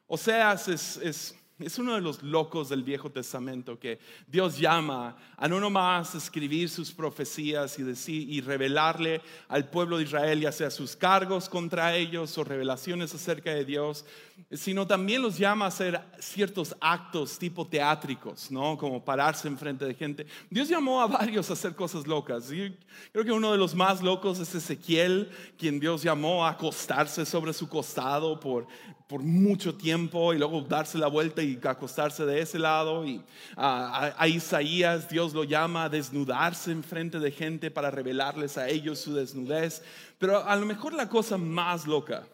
Oseas 0.06 0.68
es 0.68 1.39
uno 1.78 1.94
de 1.94 2.00
los 2.00 2.22
locos 2.22 2.68
del 2.70 2.82
Viejo 2.82 3.10
Testamento 3.10 3.78
que 3.78 3.98
Dios 4.26 4.58
llama 4.58 5.16
a 5.36 5.46
no 5.46 5.60
nomás 5.60 6.14
escribir 6.14 6.70
sus 6.70 6.90
profecías 6.92 7.78
y, 7.78 7.82
decir, 7.82 8.30
y 8.30 8.40
revelarle 8.40 9.20
al 9.48 9.68
pueblo 9.68 9.98
de 9.98 10.04
Israel, 10.04 10.40
ya 10.40 10.52
sea 10.52 10.70
sus 10.70 10.96
cargos 10.96 11.48
contra 11.48 11.94
ellos 11.94 12.36
o 12.38 12.44
revelaciones 12.44 13.14
acerca 13.14 13.52
de 13.52 13.64
Dios, 13.64 14.04
sino 14.52 14.86
también 14.86 15.20
los 15.20 15.36
llama 15.36 15.66
a 15.66 15.68
hacer 15.68 16.00
ciertos 16.18 16.74
actos 16.80 17.38
tipo 17.38 17.66
teátricos, 17.66 18.50
¿no? 18.50 18.78
Como 18.78 19.04
pararse 19.04 19.48
enfrente 19.48 19.84
de 19.84 19.94
gente. 19.94 20.26
Dios 20.48 20.68
llamó 20.68 21.00
a 21.02 21.06
varios 21.06 21.50
a 21.50 21.52
hacer 21.52 21.74
cosas 21.74 22.06
locas. 22.06 22.50
Y 22.50 22.74
creo 23.12 23.24
que 23.24 23.32
uno 23.32 23.52
de 23.52 23.58
los 23.58 23.74
más 23.74 24.02
locos 24.02 24.38
es 24.38 24.54
Ezequiel, 24.54 25.30
quien 25.58 25.78
Dios 25.78 26.02
llamó 26.02 26.46
a 26.46 26.50
acostarse 26.50 27.26
sobre 27.26 27.52
su 27.52 27.68
costado 27.68 28.40
por 28.40 28.66
por 29.10 29.24
mucho 29.24 29.74
tiempo 29.74 30.32
y 30.32 30.38
luego 30.38 30.60
darse 30.60 30.96
la 30.96 31.08
vuelta 31.08 31.42
y 31.42 31.49
acostarse 31.64 32.24
de 32.24 32.40
ese 32.40 32.58
lado. 32.58 33.04
Y 33.04 33.22
a, 33.56 34.26
Isaías 34.28 35.08
Dios 35.08 35.32
lo 35.32 35.44
llama 35.44 35.84
a 35.84 35.88
desnudarse 35.88 36.70
en 36.70 36.82
frente 36.82 37.18
de 37.18 37.30
gente 37.30 37.70
para 37.70 37.90
revelarles 37.90 38.58
a 38.58 38.68
ellos 38.68 39.00
su 39.00 39.14
desnudez. 39.14 39.82
Pero 40.18 40.44
a 40.44 40.56
lo 40.56 40.66
mejor 40.66 40.92
la 40.92 41.08
cosa 41.08 41.36
más 41.38 41.86
loca 41.86 42.26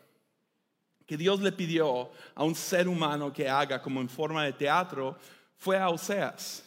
que 1.07 1.17
Dios 1.17 1.41
le 1.41 1.53
pidió 1.53 2.11
a 2.35 2.45
un 2.45 2.55
ser 2.55 2.89
humano 2.89 3.33
que 3.33 3.49
haga 3.49 3.81
como 3.81 4.01
en 4.01 4.09
forma 4.09 4.45
de 4.45 4.53
teatro 4.53 5.17
fue 5.57 5.79
a 5.79 5.89
Oseas. 5.89 6.65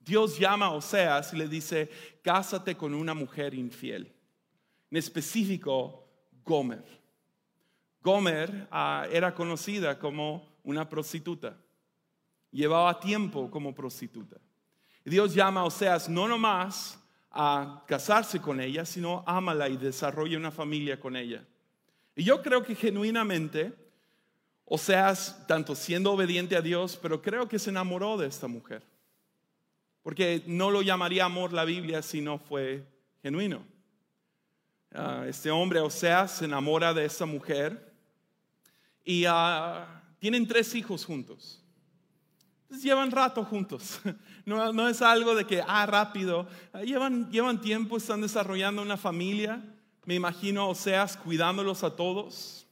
Dios 0.00 0.38
llama 0.38 0.66
a 0.66 0.70
Oseas 0.70 1.32
y 1.32 1.36
le 1.36 1.48
dice, 1.48 1.90
cásate 2.22 2.76
con 2.76 2.94
una 2.94 3.14
mujer 3.14 3.54
infiel. 3.54 4.12
En 4.90 4.98
específico, 4.98 6.08
Gomer. 6.44 6.84
Gomer 8.00 8.68
ah, 8.70 9.06
era 9.10 9.34
conocida 9.34 9.98
como 9.98 10.56
una 10.62 10.88
prostituta. 10.88 11.56
Llevaba 12.56 12.98
tiempo 12.98 13.50
como 13.50 13.74
prostituta. 13.74 14.38
Dios 15.04 15.34
llama 15.34 15.60
a 15.60 15.64
Oseas 15.64 16.08
no 16.08 16.26
nomás 16.26 16.98
a 17.30 17.84
casarse 17.86 18.40
con 18.40 18.62
ella, 18.62 18.86
sino 18.86 19.22
ámala 19.26 19.68
y 19.68 19.76
desarrolla 19.76 20.38
una 20.38 20.50
familia 20.50 20.98
con 20.98 21.16
ella. 21.16 21.44
Y 22.14 22.24
yo 22.24 22.40
creo 22.40 22.62
que 22.62 22.74
genuinamente, 22.74 23.74
Oseas, 24.64 25.46
tanto 25.46 25.74
siendo 25.74 26.12
obediente 26.12 26.56
a 26.56 26.62
Dios, 26.62 26.98
pero 27.00 27.20
creo 27.20 27.46
que 27.46 27.58
se 27.58 27.68
enamoró 27.68 28.16
de 28.16 28.26
esta 28.26 28.48
mujer. 28.48 28.82
Porque 30.02 30.42
no 30.46 30.70
lo 30.70 30.80
llamaría 30.80 31.26
amor 31.26 31.52
la 31.52 31.66
Biblia 31.66 32.00
si 32.00 32.22
no 32.22 32.38
fue 32.38 32.86
genuino. 33.22 33.66
Ah, 34.92 35.26
este 35.28 35.50
hombre, 35.50 35.80
Oseas, 35.80 36.38
se 36.38 36.46
enamora 36.46 36.94
de 36.94 37.04
esta 37.04 37.26
mujer 37.26 37.92
y 39.04 39.26
ah, 39.28 40.02
tienen 40.18 40.48
tres 40.48 40.74
hijos 40.74 41.04
juntos. 41.04 41.62
Entonces 42.66 42.84
llevan 42.84 43.10
rato 43.10 43.44
juntos. 43.44 44.00
No, 44.46 44.72
no, 44.72 44.88
es 44.88 45.02
algo 45.02 45.34
de 45.34 45.44
que, 45.44 45.60
ah, 45.66 45.86
rápido. 45.86 46.46
Ah, 46.72 46.82
llevan, 46.82 47.28
llevan 47.32 47.60
tiempo, 47.60 47.96
están 47.96 48.20
desarrollando 48.20 48.80
una 48.80 48.96
familia. 48.96 49.60
Me 50.04 50.14
imagino 50.14 50.68
Oseas 50.68 51.16
cuidándolos 51.16 51.82
a 51.82 51.96
todos. 51.96 52.64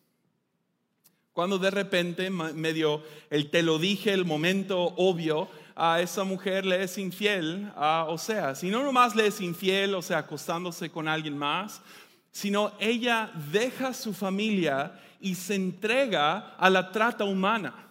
Cuando 1.32 1.58
de 1.58 1.72
repente, 1.72 2.30
medio 2.30 3.02
el 3.28 3.50
te 3.50 3.64
lo 3.64 3.80
dije, 3.80 4.12
el 4.12 4.24
momento 4.24 4.94
obvio, 4.96 5.48
a 5.74 6.00
esa 6.00 6.22
mujer 6.22 6.64
le 6.64 6.84
es 6.84 6.96
infiel 6.96 7.72
a 7.74 8.06
Oseas. 8.08 8.62
Y 8.62 8.70
no 8.70 8.84
nomás 8.84 9.16
le 9.16 9.26
es 9.26 9.40
infiel, 9.40 9.96
o 9.96 10.02
sea, 10.02 10.18
acostándose 10.18 10.90
con 10.90 11.08
alguien 11.08 11.36
más, 11.36 11.82
sino 12.30 12.72
ella 12.78 13.32
deja 13.50 13.92
su 13.92 14.14
familia 14.14 14.92
y 15.20 15.34
se 15.34 15.56
entrega 15.56 16.54
a 16.56 16.70
la 16.70 16.92
trata 16.92 17.24
humana. 17.24 17.83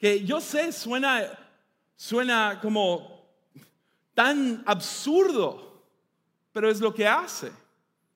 Que 0.00 0.24
yo 0.24 0.40
sé, 0.40 0.72
suena, 0.72 1.22
suena 1.94 2.58
como 2.60 3.22
tan 4.14 4.62
absurdo, 4.66 5.84
pero 6.52 6.68
es 6.68 6.80
lo 6.80 6.92
que 6.92 7.06
hace. 7.06 7.52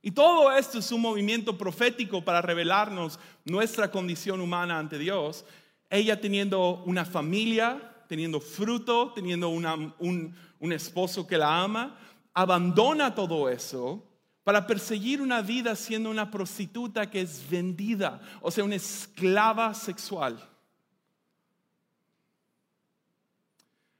Y 0.02 0.10
todo 0.10 0.50
esto 0.50 0.78
es 0.78 0.90
un 0.90 1.00
movimiento 1.00 1.56
profético 1.56 2.24
para 2.24 2.42
revelarnos 2.42 3.20
nuestra 3.44 3.90
condición 3.90 4.40
humana 4.40 4.78
ante 4.78 4.98
Dios. 4.98 5.44
Ella 5.88 6.20
teniendo 6.20 6.82
una 6.86 7.04
familia, 7.04 7.94
teniendo 8.08 8.40
fruto, 8.40 9.12
teniendo 9.14 9.50
un, 9.50 10.34
un 10.58 10.72
esposo 10.72 11.26
que 11.26 11.38
la 11.38 11.62
ama, 11.62 11.96
abandona 12.32 13.14
todo 13.14 13.48
eso 13.48 14.02
para 14.42 14.66
perseguir 14.66 15.22
una 15.22 15.40
vida 15.40 15.74
siendo 15.74 16.10
una 16.10 16.30
prostituta 16.30 17.10
que 17.10 17.22
es 17.22 17.48
vendida, 17.48 18.20
o 18.42 18.50
sea, 18.50 18.62
una 18.62 18.74
esclava 18.74 19.72
sexual. 19.72 20.38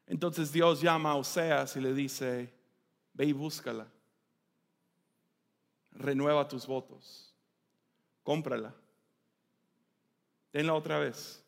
Entonces 0.06 0.52
Dios 0.52 0.80
llama 0.80 1.12
a 1.12 1.16
Oseas 1.16 1.76
y 1.76 1.80
le 1.80 1.94
dice, 1.94 2.52
ve 3.12 3.26
y 3.26 3.32
búscala, 3.32 3.86
renueva 5.92 6.46
tus 6.46 6.66
votos, 6.66 7.34
cómprala, 8.22 8.74
tenla 10.50 10.74
otra 10.74 10.98
vez. 10.98 11.42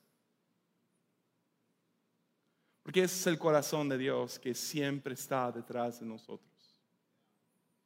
Porque 2.83 3.03
ese 3.03 3.17
es 3.17 3.27
el 3.27 3.39
corazón 3.39 3.89
de 3.89 3.99
Dios 3.99 4.39
que 4.39 4.55
siempre 4.55 5.15
está 5.15 5.51
detrás 5.51 6.01
de 6.01 6.07
nosotros. 6.07 6.47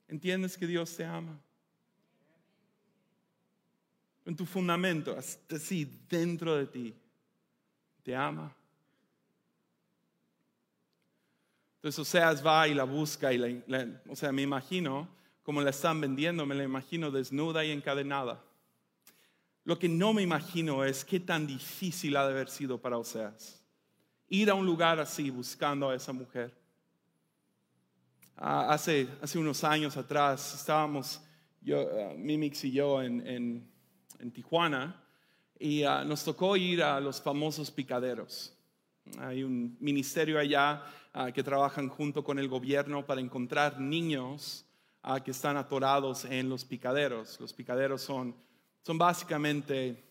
¿Entiendes 0.07 0.57
que 0.57 0.67
Dios 0.67 0.95
te 0.97 1.05
ama? 1.05 1.41
en 4.31 4.37
tu 4.37 4.47
fundamento, 4.47 5.17
así 5.17 6.05
dentro 6.09 6.57
de 6.57 6.67
ti, 6.67 6.95
te 8.03 8.15
ama. 8.15 8.55
Entonces 11.81 11.99
Oseas 11.99 12.47
va 12.47 12.69
y 12.69 12.75
la 12.75 12.85
busca 12.85 13.33
y 13.33 13.39
la, 13.39 13.89
o 14.09 14.15
sea, 14.15 14.33
me 14.33 14.43
imagino 14.43 15.09
como 15.43 15.63
la 15.63 15.71
están 15.71 16.01
vendiendo, 16.01 16.47
me 16.47 16.55
la 16.55 16.65
imagino 16.65 17.11
desnuda 17.11 17.65
y 17.65 17.71
encadenada. 17.71 18.45
Lo 19.65 19.79
que 19.79 19.89
no 19.89 20.13
me 20.13 20.23
imagino 20.23 20.85
es 20.85 21.05
qué 21.05 21.21
tan 21.21 21.47
difícil 21.47 22.17
ha 22.17 22.27
de 22.27 22.33
haber 22.33 22.49
sido 22.49 22.79
para 22.79 22.99
Oseas 22.99 23.61
ir 24.31 24.49
a 24.49 24.55
un 24.55 24.65
lugar 24.65 24.99
así 25.01 25.29
buscando 25.29 25.91
a 25.91 25.95
esa 25.95 26.13
mujer. 26.13 26.57
Ah, 28.37 28.73
hace, 28.73 29.09
hace 29.21 29.39
unos 29.39 29.63
años 29.65 29.97
atrás 29.97 30.55
estábamos, 30.55 31.21
yo, 31.61 31.81
ah, 31.81 32.15
Mimix 32.17 32.65
y 32.65 32.73
yo, 32.73 33.03
en, 33.03 33.27
en, 33.27 33.71
Tijuana 34.33 35.03
y 35.59 35.83
ah, 35.83 36.05
nos 36.05 36.23
tocó 36.23 36.57
ir 36.57 36.83
a 36.83 37.01
los 37.01 37.21
famosos 37.21 37.71
picaderos. 37.71 38.55
Hay 39.19 39.43
un 39.43 39.77
ministerio 39.81 40.39
allá 40.39 40.83
que 41.35 41.43
trabajan 41.43 41.89
junto 41.89 42.23
con 42.23 42.39
el 42.39 42.49
gobierno 42.49 43.05
para 43.05 43.21
encontrar 43.21 43.81
niños 43.81 44.65
que 45.25 45.31
están 45.31 45.57
atorados 45.57 46.25
en 46.25 46.49
los 46.49 46.65
picaderos. 46.65 47.39
Los 47.41 47.53
picaderos 47.53 48.03
son, 48.03 48.35
son 48.83 48.99
básicamente 48.99 50.05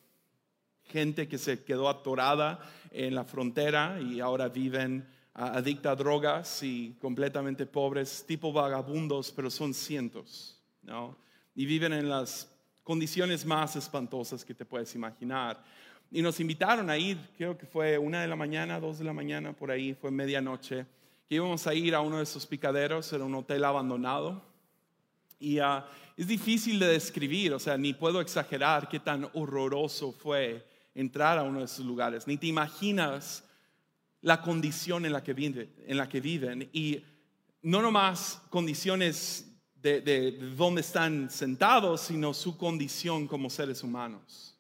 gente 0.84 1.28
que 1.28 1.38
se 1.38 1.64
quedó 1.64 1.88
atorada 1.88 2.60
en 2.92 3.16
la 3.16 3.24
frontera 3.24 4.00
y 4.02 4.20
ahora 4.20 4.50
viven 4.50 5.08
adicta 5.34 5.92
a 5.92 5.96
drogas 5.96 6.64
y 6.64 6.98
completamente 7.00 7.66
pobres, 7.66 8.26
tipo 8.28 8.52
vagabundos, 8.52 9.32
pero 9.32 9.50
son 9.50 9.74
cientos, 9.74 10.60
¿no? 10.82 11.18
Y 11.56 11.66
viven 11.66 11.94
en 11.94 12.10
las 12.10 12.52
condiciones 12.84 13.46
más 13.46 13.76
espantosas 13.76 14.44
que 14.44 14.54
te 14.54 14.66
puedes 14.66 14.94
imaginar. 14.96 15.64
Y 16.12 16.22
nos 16.22 16.40
invitaron 16.40 16.90
a 16.90 16.98
ir, 16.98 17.18
creo 17.38 17.58
que 17.58 17.68
fue 17.68 17.98
una 17.98 18.22
de 18.22 18.28
la 18.28 18.36
mañana, 18.36 18.80
dos 18.80 18.98
de 18.98 19.06
la 19.06 19.14
mañana, 19.14 19.54
por 19.54 19.70
ahí, 19.70 19.94
fue 19.94 20.10
medianoche, 20.10 20.86
que 21.28 21.36
íbamos 21.36 21.68
a 21.68 21.74
ir 21.76 21.94
a 21.94 22.02
uno 22.02 22.18
de 22.18 22.24
esos 22.24 22.48
picaderos, 22.48 23.14
era 23.14 23.24
un 23.24 23.36
hotel 23.36 23.64
abandonado. 23.64 24.42
Y 25.38 25.60
ah, 25.60 25.86
es 26.18 26.28
difícil 26.28 26.80
de 26.80 26.88
describir, 26.88 27.54
o 27.54 27.60
sea, 27.60 27.78
ni 27.78 27.94
puedo 27.94 28.22
exagerar 28.22 28.90
qué 28.90 29.00
tan 29.00 29.30
horroroso 29.34 30.12
fue 30.12 30.66
entrar 30.96 31.38
a 31.38 31.44
uno 31.44 31.60
de 31.60 31.66
esos 31.66 31.86
lugares, 31.86 32.28
ni 32.28 32.38
te 32.38 32.48
imaginas 32.48 33.44
la 34.22 34.42
condición 34.42 35.06
en 35.06 35.14
la 35.14 35.24
que, 35.24 35.32
en 35.86 35.98
la 35.98 36.10
que 36.10 36.20
viven. 36.20 36.70
Y 36.74 37.04
no 37.62 37.82
nomás 37.82 38.42
condiciones 38.50 39.46
de, 39.76 40.02
de, 40.02 40.32
dónde 40.58 40.82
están 40.82 41.30
sentados, 41.30 42.02
sino 42.02 42.34
su 42.34 42.58
condición 42.58 43.28
como 43.28 43.50
seres 43.50 43.84
humanos. 43.84 44.59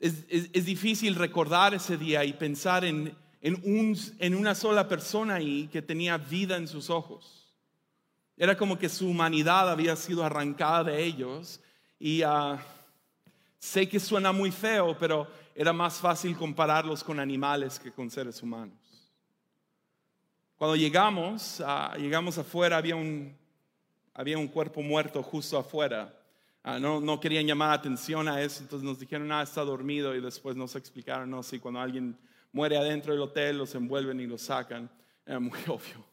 Es, 0.00 0.64
difícil 0.64 1.14
recordar 1.14 1.74
ese 1.74 1.96
día 1.96 2.24
y 2.24 2.32
pensar 2.32 2.84
en, 2.84 3.14
en, 3.40 4.34
una 4.34 4.54
sola 4.54 4.88
persona 4.88 5.34
ahí 5.36 5.68
que 5.70 5.82
tenía 5.82 6.16
vida 6.16 6.56
en 6.56 6.66
sus 6.66 6.90
ojos. 6.90 7.54
Era 8.36 8.56
como 8.56 8.78
que 8.78 8.88
su 8.88 9.08
humanidad 9.08 9.70
había 9.70 9.94
sido 9.94 10.24
arrancada 10.24 10.84
de 10.84 11.04
ellos 11.04 11.60
y 11.98 12.24
uh, 12.24 12.58
Sé 13.60 13.86
que 13.86 14.00
suena 14.00 14.32
muy 14.32 14.50
feo, 14.50 14.96
pero 14.98 15.28
era 15.54 15.72
más 15.74 15.98
fácil 15.98 16.34
compararlos 16.34 17.04
con 17.04 17.20
animales 17.20 17.78
que 17.78 17.92
con 17.92 18.10
seres 18.10 18.42
humanos. 18.42 18.78
Cuando 20.56 20.76
llegamos, 20.76 21.62
ah, 21.64 21.94
llegamos 21.98 22.38
afuera, 22.38 22.78
había 22.78 22.96
un, 22.96 23.36
había 24.14 24.38
un 24.38 24.48
cuerpo 24.48 24.80
muerto 24.80 25.22
justo 25.22 25.58
afuera. 25.58 26.10
Ah, 26.62 26.78
no, 26.78 27.00
no, 27.00 27.18
querían 27.20 27.46
llamar 27.46 27.72
atención 27.72 28.28
a 28.28 28.42
eso, 28.42 28.62
entonces 28.62 28.86
nos 28.86 28.98
dijeron, 28.98 29.32
ah, 29.32 29.42
está 29.42 29.64
dormido, 29.64 30.14
y 30.14 30.20
después 30.20 30.56
nos 30.56 30.76
explicaron, 30.76 31.30
no, 31.30 31.42
si 31.42 31.58
cuando 31.58 31.80
alguien 31.80 32.18
muere 32.52 32.76
adentro 32.76 33.12
del 33.12 33.22
hotel, 33.22 33.58
los 33.58 33.74
envuelven 33.74 34.20
y 34.20 34.26
los 34.26 34.42
sacan. 34.42 34.90
Era 35.24 35.40
muy 35.40 35.58
obvio. 35.68 36.04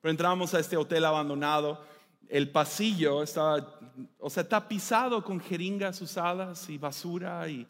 Pero 0.00 0.10
entramos 0.10 0.52
a 0.52 0.60
este 0.60 0.76
hotel 0.76 1.04
abandonado 1.04 1.80
el 2.28 2.50
pasillo 2.50 3.22
estaba, 3.22 3.78
o 4.18 4.30
sea, 4.30 4.48
tapizado 4.48 5.22
con 5.22 5.40
jeringas 5.40 6.00
usadas 6.00 6.68
y 6.68 6.78
basura 6.78 7.48
y 7.48 7.66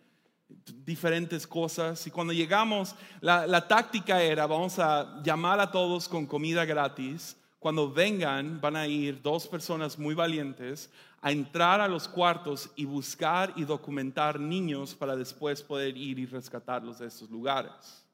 diferentes 0.48 1.46
cosas. 1.46 2.06
Y 2.06 2.10
cuando 2.10 2.32
llegamos, 2.32 2.94
la, 3.20 3.66
táctica 3.66 4.22
era, 4.22 4.46
vamos 4.46 4.78
a 4.78 5.20
llamar 5.22 5.60
a 5.60 5.70
todos 5.70 6.08
con 6.08 6.26
comida 6.26 6.64
gratis. 6.64 7.36
Cuando 7.64 7.90
vengan, 7.90 8.60
van 8.60 8.76
a 8.76 8.86
ir 8.86 9.22
dos 9.22 9.48
personas 9.48 9.98
muy 9.98 10.14
valientes 10.14 10.90
a 11.22 11.32
entrar 11.32 11.80
a 11.80 11.88
los 11.88 12.06
cuartos 12.06 12.70
y 12.76 12.84
buscar 12.84 13.54
y 13.56 13.64
documentar 13.64 14.38
niños 14.38 14.94
para 14.94 15.16
después 15.16 15.62
poder 15.62 15.96
ir 15.96 16.18
y 16.18 16.26
rescatarlos 16.26 16.98
de 16.98 17.06
estos 17.06 17.30
lugares. 17.30 18.04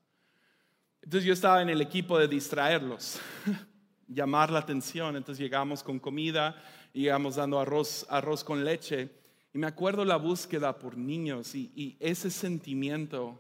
Entonces 1.02 1.26
yo 1.26 1.32
estaba 1.32 1.62
en 1.62 1.68
el 1.68 1.80
equipo 1.80 2.16
de 2.16 2.28
distraerlos. 2.28 3.18
llamar 4.06 4.52
la 4.52 4.60
atención. 4.60 5.16
Entonces 5.16 5.42
llegamos 5.42 5.82
con 5.82 5.98
comida, 5.98 6.54
llegamos 6.92 7.34
dando 7.34 7.58
arroz, 7.58 8.06
arroz 8.08 8.44
con 8.44 8.64
leche. 8.64 9.10
Y 9.52 9.58
me 9.58 9.66
acuerdo 9.66 10.04
la 10.04 10.14
búsqueda 10.14 10.78
por 10.78 10.96
niños 10.96 11.56
y, 11.56 11.72
y 11.74 11.96
ese 11.98 12.30
sentimiento 12.30 13.36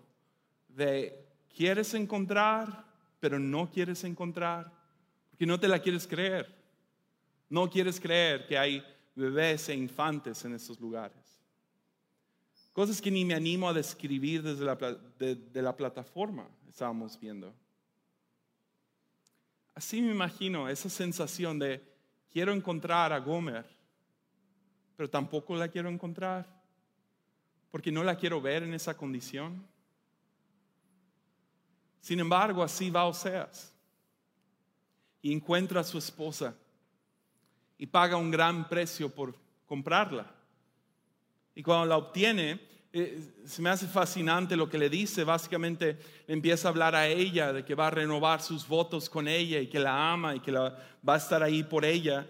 de 0.66 1.24
quieres 1.54 1.94
encontrar, 1.94 2.84
pero 3.20 3.38
no 3.38 3.70
quieres 3.70 4.02
encontrar, 4.02 4.79
porque 5.40 5.46
no 5.46 5.58
te 5.58 5.68
la 5.68 5.78
quieres 5.78 6.06
creer. 6.06 6.54
No 7.48 7.70
quieres 7.70 7.98
creer 7.98 8.46
que 8.46 8.58
hay 8.58 8.84
bebés 9.14 9.70
e 9.70 9.74
infantes 9.74 10.44
en 10.44 10.52
esos 10.52 10.78
lugares. 10.78 11.40
Cosas 12.74 13.00
que 13.00 13.10
ni 13.10 13.24
me 13.24 13.32
animo 13.32 13.66
a 13.66 13.72
describir 13.72 14.42
desde 14.42 14.66
la, 14.66 14.76
de 14.76 15.62
la 15.62 15.74
plataforma, 15.74 16.46
estábamos 16.68 17.18
viendo. 17.18 17.54
Así 19.74 20.02
me 20.02 20.10
imagino 20.10 20.68
esa 20.68 20.90
sensación 20.90 21.58
de 21.58 21.82
quiero 22.30 22.52
encontrar 22.52 23.10
a 23.10 23.18
Gomer, 23.18 23.64
pero 24.94 25.08
tampoco 25.08 25.56
la 25.56 25.68
quiero 25.68 25.88
encontrar 25.88 26.46
porque 27.70 27.90
no 27.90 28.04
la 28.04 28.14
quiero 28.14 28.42
ver 28.42 28.62
en 28.62 28.74
esa 28.74 28.94
condición. 28.94 29.66
Sin 31.98 32.20
embargo, 32.20 32.62
así 32.62 32.90
va 32.90 33.06
Oseas 33.06 33.69
y 35.22 35.32
encuentra 35.32 35.80
a 35.80 35.84
su 35.84 35.98
esposa 35.98 36.54
y 37.78 37.86
paga 37.86 38.16
un 38.16 38.30
gran 38.30 38.68
precio 38.68 39.08
por 39.08 39.34
comprarla. 39.66 40.30
Y 41.54 41.62
cuando 41.62 41.86
la 41.86 41.96
obtiene, 41.96 42.60
eh, 42.92 43.20
se 43.44 43.62
me 43.62 43.70
hace 43.70 43.86
fascinante 43.86 44.56
lo 44.56 44.68
que 44.68 44.78
le 44.78 44.90
dice. 44.90 45.24
Básicamente 45.24 45.98
empieza 46.26 46.68
a 46.68 46.70
hablar 46.70 46.94
a 46.94 47.06
ella 47.06 47.52
de 47.52 47.64
que 47.64 47.74
va 47.74 47.88
a 47.88 47.90
renovar 47.90 48.42
sus 48.42 48.66
votos 48.66 49.08
con 49.08 49.28
ella 49.28 49.60
y 49.60 49.66
que 49.66 49.78
la 49.78 50.12
ama 50.12 50.34
y 50.34 50.40
que 50.40 50.52
va 50.52 50.74
a 51.06 51.16
estar 51.16 51.42
ahí 51.42 51.62
por 51.62 51.84
ella. 51.84 52.26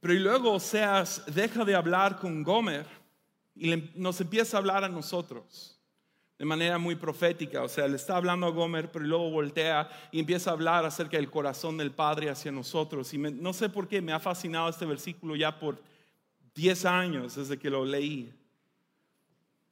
Pero 0.00 0.14
y 0.14 0.18
luego 0.18 0.52
Oseas 0.52 1.24
deja 1.26 1.64
de 1.64 1.74
hablar 1.74 2.18
con 2.18 2.42
Gomer 2.42 2.86
y 3.54 3.74
nos 3.94 4.20
empieza 4.20 4.56
a 4.56 4.60
hablar 4.60 4.82
a 4.84 4.88
nosotros 4.88 5.81
de 6.42 6.46
manera 6.46 6.76
muy 6.76 6.96
profética. 6.96 7.62
O 7.62 7.68
sea, 7.68 7.86
le 7.86 7.94
está 7.94 8.16
hablando 8.16 8.48
a 8.48 8.50
Gomer, 8.50 8.90
pero 8.90 9.04
luego 9.04 9.30
voltea 9.30 9.88
y 10.10 10.18
empieza 10.18 10.50
a 10.50 10.54
hablar 10.54 10.84
acerca 10.84 11.16
del 11.16 11.30
corazón 11.30 11.78
del 11.78 11.92
Padre 11.92 12.30
hacia 12.30 12.50
nosotros. 12.50 13.14
Y 13.14 13.18
no 13.18 13.52
sé 13.52 13.68
por 13.68 13.86
qué 13.86 14.02
me 14.02 14.12
ha 14.12 14.18
fascinado 14.18 14.68
este 14.68 14.84
versículo 14.84 15.36
ya 15.36 15.56
por 15.56 15.80
10 16.56 16.84
años 16.84 17.36
desde 17.36 17.56
que 17.60 17.70
lo 17.70 17.84
leí. 17.84 18.34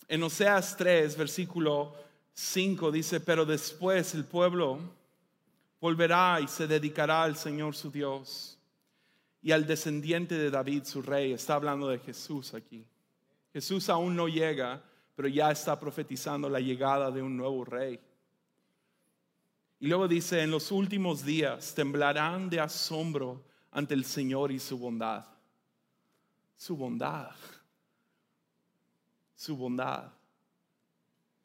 En 0.07 0.23
Oseas 0.23 0.77
3, 0.77 1.17
versículo 1.17 1.93
5 2.35 2.93
dice, 2.93 3.19
pero 3.19 3.45
después 3.45 4.15
el 4.15 4.25
pueblo 4.25 4.79
volverá 5.81 6.39
y 6.41 6.47
se 6.47 6.69
dedicará 6.69 7.25
al 7.25 7.35
Señor 7.35 7.75
su 7.75 7.91
Dios 7.91 8.61
y 9.43 9.51
al 9.51 9.67
descendiente 9.67 10.37
de 10.37 10.53
David 10.53 10.85
su 10.85 11.03
rey. 11.03 11.33
Está 11.33 11.57
hablando 11.57 11.89
de 11.89 11.99
Jesús 11.99 12.55
aquí. 12.55 12.87
Jesús 13.53 13.89
aún 13.89 14.15
no 14.15 14.29
llega, 14.29 14.85
pero 15.15 15.29
ya 15.29 15.51
está 15.51 15.79
profetizando 15.79 16.49
la 16.49 16.61
llegada 16.61 17.11
de 17.11 17.23
un 17.23 17.37
nuevo 17.37 17.65
rey. 17.65 18.01
Y 19.79 19.87
luego 19.87 20.09
dice, 20.09 20.43
en 20.43 20.51
los 20.51 20.71
últimos 20.71 21.25
días 21.25 21.75
temblarán 21.75 22.51
de 22.51 22.61
asombro 22.61 23.45
ante 23.71 23.95
el 23.95 24.05
Señor 24.05 24.53
y 24.53 24.59
su 24.59 24.79
bondad. 24.79 25.25
Su 26.57 26.77
bondad 26.77 27.31
su 29.41 29.57
bondad. 29.57 30.13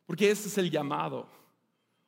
Porque 0.06 0.30
ese 0.30 0.49
es 0.49 0.58
el 0.58 0.69
llamado. 0.69 1.30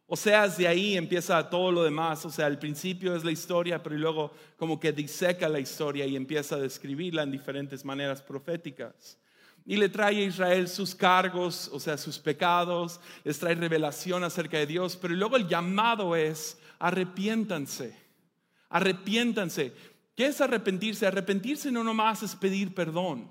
O 0.06 0.18
sea, 0.18 0.46
de 0.50 0.68
ahí 0.68 0.98
empieza 0.98 1.50
todo 1.50 1.72
lo 1.72 1.82
demás. 1.82 2.26
O 2.26 2.30
sea, 2.30 2.46
al 2.46 2.60
principio 2.60 3.16
es 3.16 3.24
la 3.24 3.32
historia, 3.32 3.82
pero 3.82 3.96
luego 3.96 4.34
como 4.58 4.82
que 4.82 4.92
diseca 4.92 5.48
la 5.48 5.62
historia 5.62 6.06
y 6.06 6.18
empieza 6.18 6.56
a 6.56 6.60
describirla 6.60 7.24
en 7.24 7.32
diferentes 7.32 7.86
maneras 7.86 8.22
proféticas. 8.22 9.18
Y 9.70 9.76
le 9.76 9.90
trae 9.90 10.24
a 10.24 10.26
Israel 10.26 10.70
sus 10.70 10.96
cargos, 10.96 11.70
o 11.74 11.80
sea, 11.80 11.98
sus 11.98 12.18
pecados, 12.18 13.02
les 13.26 13.38
trae 13.38 13.54
revelación 13.54 14.24
acerca 14.24 14.58
de 14.58 14.66
Dios, 14.66 14.96
pero 14.96 15.14
luego 15.14 15.36
el 15.36 15.46
llamado 15.46 16.16
es 16.16 16.58
arrepiéntanse, 16.80 17.94
arrepiéntanse. 18.70 19.74
¿Qué 20.16 20.28
es 20.28 20.40
arrepentirse? 20.40 21.06
Arrepentirse 21.06 21.70
no 21.70 21.84
nomás 21.84 22.24
es 22.24 22.34
pedir 22.34 22.74
perdón. 22.74 23.30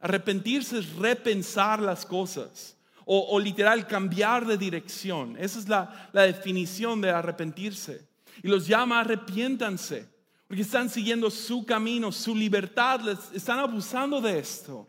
Arrepentirse 0.00 0.78
es 0.78 0.96
repensar 0.96 1.80
las 1.80 2.06
cosas 2.06 2.78
o, 3.04 3.38
literal 3.38 3.86
cambiar 3.86 4.46
de 4.46 4.56
dirección. 4.56 5.36
Esa 5.38 5.58
es 5.58 5.68
la, 5.68 6.08
la 6.12 6.22
definición 6.22 7.02
de 7.02 7.10
arrepentirse. 7.10 8.08
Y 8.42 8.48
los 8.48 8.66
llama 8.66 9.00
arrepiéntanse, 9.00 10.08
porque 10.48 10.62
están 10.62 10.88
siguiendo 10.88 11.30
su 11.30 11.66
camino, 11.66 12.10
su 12.10 12.34
libertad, 12.34 13.00
les 13.00 13.18
están 13.32 13.58
abusando 13.58 14.20
de 14.20 14.38
esto. 14.38 14.88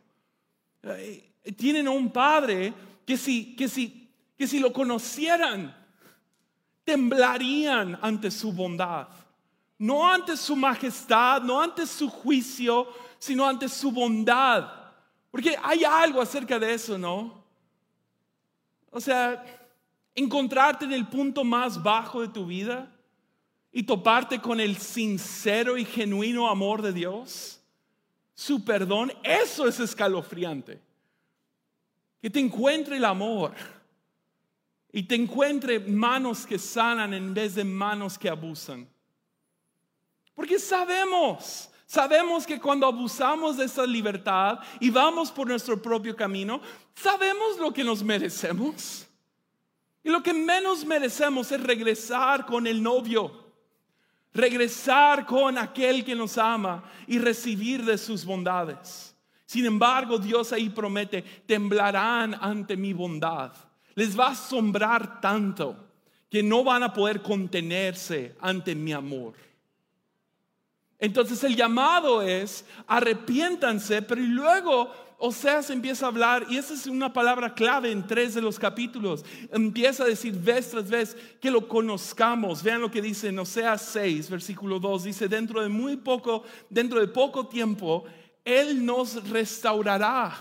Eh, 0.86 1.54
tienen 1.58 1.88
un 1.88 2.12
padre 2.12 2.74
que 3.06 3.18
si, 3.18 3.56
que 3.56 3.68
si, 3.68 4.10
que 4.38 4.48
si 4.48 4.60
lo 4.60 4.72
conocieran, 4.72 5.76
temblarían 6.84 7.98
ante 8.02 8.32
su 8.32 8.54
bondad. 8.54 9.08
No 9.78 10.10
ante 10.10 10.38
su 10.38 10.56
majestad, 10.56 11.42
no 11.42 11.62
ante 11.62 11.86
su 11.86 12.10
juicio, 12.10 12.88
sino 13.20 13.46
ante 13.46 13.68
su 13.68 13.92
bondad. 13.92 14.72
Porque 15.32 15.58
hay 15.62 15.84
algo 15.84 16.22
acerca 16.22 16.58
de 16.58 16.74
eso, 16.74 16.98
¿no? 16.98 17.44
O 18.90 19.02
sea, 19.02 19.44
encontrarte 20.16 20.86
en 20.86 20.94
el 20.94 21.08
punto 21.08 21.44
más 21.44 21.84
bajo 21.84 22.22
de 22.22 22.30
tu 22.30 22.46
vida 22.46 22.90
y 23.72 23.84
toparte 23.84 24.40
con 24.40 24.62
el 24.62 24.78
sincero 24.78 25.78
y 25.78 25.84
genuino 25.84 26.48
amor 26.48 26.82
de 26.82 26.94
Dios, 26.94 27.60
su 28.36 28.66
perdón, 28.66 29.14
eso 29.24 29.66
es 29.66 29.80
escalofriante. 29.80 30.82
Que 32.22 32.30
te 32.30 32.40
encuentre 32.40 32.98
el 32.98 33.06
amor 33.06 33.54
y 34.92 35.04
te 35.04 35.16
encuentre 35.16 35.80
manos 35.80 36.46
que 36.46 36.60
sanan 36.60 37.14
en 37.14 37.34
vez 37.34 37.56
de 37.56 37.64
manos 37.64 38.18
que 38.18 38.30
abusan. 38.30 38.90
Porque 40.34 40.60
sabemos, 40.60 41.70
sabemos 41.86 42.46
que 42.46 42.60
cuando 42.60 42.86
abusamos 42.86 43.56
de 43.56 43.66
esa 43.66 43.86
libertad 43.86 44.60
y 44.82 44.90
vamos 44.90 45.32
por 45.32 45.48
nuestro 45.48 45.82
propio 45.82 46.14
camino, 46.14 46.60
sabemos 46.94 47.58
lo 47.58 47.72
que 47.72 47.86
nos 47.86 48.04
merecemos. 48.04 49.08
Y 50.04 50.10
lo 50.10 50.22
que 50.22 50.34
menos 50.34 50.86
merecemos 50.86 51.52
es 51.54 51.64
regresar 51.64 52.46
con 52.46 52.68
el 52.68 52.84
novio 52.84 53.45
regresar 54.36 55.26
con 55.26 55.58
aquel 55.58 56.04
que 56.04 56.14
nos 56.14 56.38
ama 56.38 56.84
y 57.08 57.18
recibir 57.18 57.84
de 57.84 57.98
sus 57.98 58.26
bondades. 58.26 59.16
Sin 59.46 59.66
embargo, 59.66 60.20
Dios 60.20 60.52
ahí 60.52 60.70
promete, 60.70 61.22
temblarán 61.22 62.36
ante 62.40 62.76
mi 62.76 62.94
bondad. 62.94 63.54
Les 63.96 64.18
va 64.20 64.28
a 64.28 64.32
asombrar 64.32 65.22
tanto 65.22 65.78
que 66.30 66.44
no 66.44 66.64
van 66.64 66.84
a 66.84 66.94
poder 66.94 67.22
contenerse 67.22 68.36
ante 68.42 68.76
mi 68.76 68.92
amor. 68.92 69.34
Entonces 71.00 71.44
el 71.44 71.56
llamado 71.56 72.22
es, 72.22 72.66
arrepiéntanse, 72.88 74.02
pero 74.02 74.22
luego 74.22 74.92
Oseas 75.18 75.70
empieza 75.70 76.06
a 76.06 76.10
hablar, 76.10 76.46
y 76.50 76.58
esa 76.58 76.74
es 76.74 76.88
una 76.88 77.14
palabra 77.14 77.54
clave 77.54 77.92
en 77.92 78.06
tres 78.06 78.34
de 78.34 78.42
los 78.42 78.60
capítulos. 78.60 79.24
Empieza 79.52 80.04
a 80.04 80.08
decir 80.08 80.34
vez 80.34 80.70
tras 80.70 80.90
vez 80.90 81.16
que 81.40 81.50
lo 81.50 81.68
conozcamos. 81.68 82.62
Vean 82.62 82.82
lo 82.82 82.92
que 82.92 83.02
dice 83.02 83.30
en 83.30 83.40
Oseas 83.40 83.82
6, 83.94 84.30
versículo 84.30 84.80
2. 84.80 85.06
Dice, 85.06 85.28
dentro 85.28 85.62
de 85.62 85.70
muy 85.70 85.98
poco, 85.98 86.44
dentro 86.70 87.00
de 87.00 87.08
poco 87.08 87.48
tiempo, 87.48 88.04
Él 88.44 88.86
nos 88.86 89.30
restaurará 89.30 90.38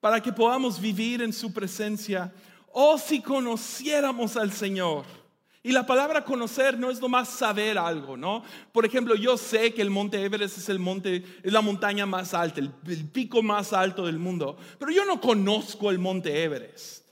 para 0.00 0.22
que 0.22 0.32
podamos 0.32 0.80
vivir 0.80 1.22
en 1.22 1.32
su 1.32 1.52
presencia. 1.52 2.32
Oh, 2.72 2.96
si 2.96 3.20
conociéramos 3.20 4.36
al 4.36 4.52
Señor 4.52 5.19
y 5.62 5.72
la 5.72 5.84
palabra 5.84 6.24
conocer 6.24 6.78
no 6.78 6.90
es 6.90 7.00
nomás 7.00 7.28
saber 7.28 7.76
algo, 7.76 8.16
¿no? 8.16 8.42
Por 8.72 8.86
ejemplo, 8.86 9.14
yo 9.14 9.36
sé 9.36 9.74
que 9.74 9.82
el 9.82 9.90
monte 9.90 10.24
Everest 10.24 10.58
es 10.58 10.68
el 10.70 10.78
monte, 10.78 11.22
es 11.42 11.52
la 11.52 11.60
montaña 11.60 12.06
más 12.06 12.32
alta, 12.32 12.60
el, 12.60 12.72
el 12.86 13.08
pico 13.08 13.42
más 13.42 13.72
alto 13.72 14.06
del 14.06 14.18
mundo, 14.18 14.56
pero 14.78 14.90
yo 14.90 15.04
no 15.04 15.20
conozco 15.20 15.90
el 15.90 15.98
monte 15.98 16.42
Everest. 16.42 17.06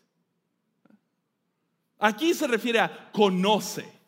Aquí 1.99 2.33
se 2.33 2.47
refiere 2.47 2.81
a 2.81 3.11
conoce. 3.13 3.99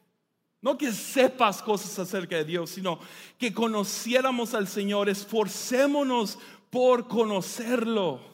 No 0.62 0.76
que 0.76 0.92
sepas 0.92 1.62
cosas 1.62 1.98
acerca 1.98 2.36
de 2.36 2.44
Dios, 2.44 2.70
sino 2.70 2.98
que 3.38 3.52
conociéramos 3.52 4.52
al 4.54 4.68
Señor, 4.68 5.08
esforcémonos 5.08 6.38
por 6.68 7.08
conocerlo. 7.08 8.29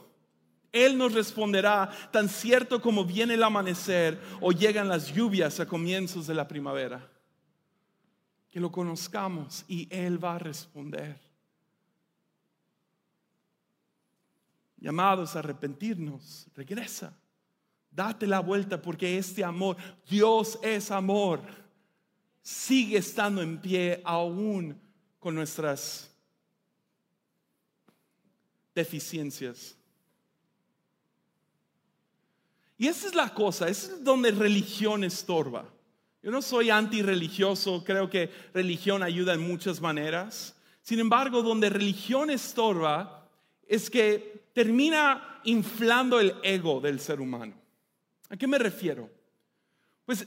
Él 0.72 0.98
nos 0.98 1.12
responderá 1.14 1.90
tan 2.12 2.28
cierto 2.28 2.80
como 2.80 3.04
viene 3.04 3.34
el 3.34 3.42
amanecer 3.42 4.20
o 4.40 4.52
llegan 4.52 4.88
las 4.88 5.12
lluvias 5.12 5.60
a 5.60 5.66
comienzos 5.66 6.26
de 6.26 6.34
la 6.34 6.46
primavera. 6.46 7.10
Que 8.50 8.60
lo 8.60 8.70
conozcamos 8.70 9.64
y 9.68 9.88
Él 9.90 10.22
va 10.22 10.36
a 10.36 10.38
responder. 10.38 11.18
Llamados 14.78 15.34
a 15.34 15.38
arrepentirnos, 15.38 16.46
regresa. 16.54 17.16
Date 17.90 18.26
la 18.26 18.40
vuelta 18.40 18.80
porque 18.80 19.16
este 19.16 19.42
amor, 19.42 19.76
Dios 20.08 20.58
es 20.62 20.90
amor, 20.90 21.40
sigue 22.42 22.98
estando 22.98 23.40
en 23.40 23.58
pie 23.58 24.02
aún 24.04 24.78
con 25.18 25.34
nuestras 25.34 26.14
deficiencias. 28.74 29.76
Y 32.78 32.88
esa 32.88 33.06
es 33.06 33.14
la 33.14 33.32
cosa, 33.32 33.68
es 33.68 34.04
donde 34.04 34.30
religión 34.30 35.04
estorba. 35.04 35.64
Yo 36.22 36.30
no 36.30 36.42
soy 36.42 36.70
antirreligioso, 36.70 37.84
creo 37.84 38.10
que 38.10 38.30
religión 38.52 39.02
ayuda 39.02 39.34
en 39.34 39.46
muchas 39.46 39.80
maneras. 39.80 40.56
Sin 40.82 40.98
embargo, 40.98 41.42
donde 41.42 41.70
religión 41.70 42.30
estorba 42.30 43.28
es 43.66 43.88
que 43.88 44.48
termina 44.52 45.40
inflando 45.44 46.20
el 46.20 46.34
ego 46.42 46.80
del 46.80 47.00
ser 47.00 47.20
humano. 47.20 47.54
¿A 48.28 48.36
qué 48.36 48.46
me 48.46 48.58
refiero? 48.58 49.08
Pues 50.04 50.26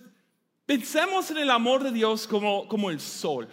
pensemos 0.65 1.29
en 1.31 1.37
el 1.37 1.49
amor 1.49 1.83
de 1.83 1.91
Dios 1.91 2.27
como, 2.27 2.67
como 2.67 2.89
el 2.89 2.99
sol, 2.99 3.47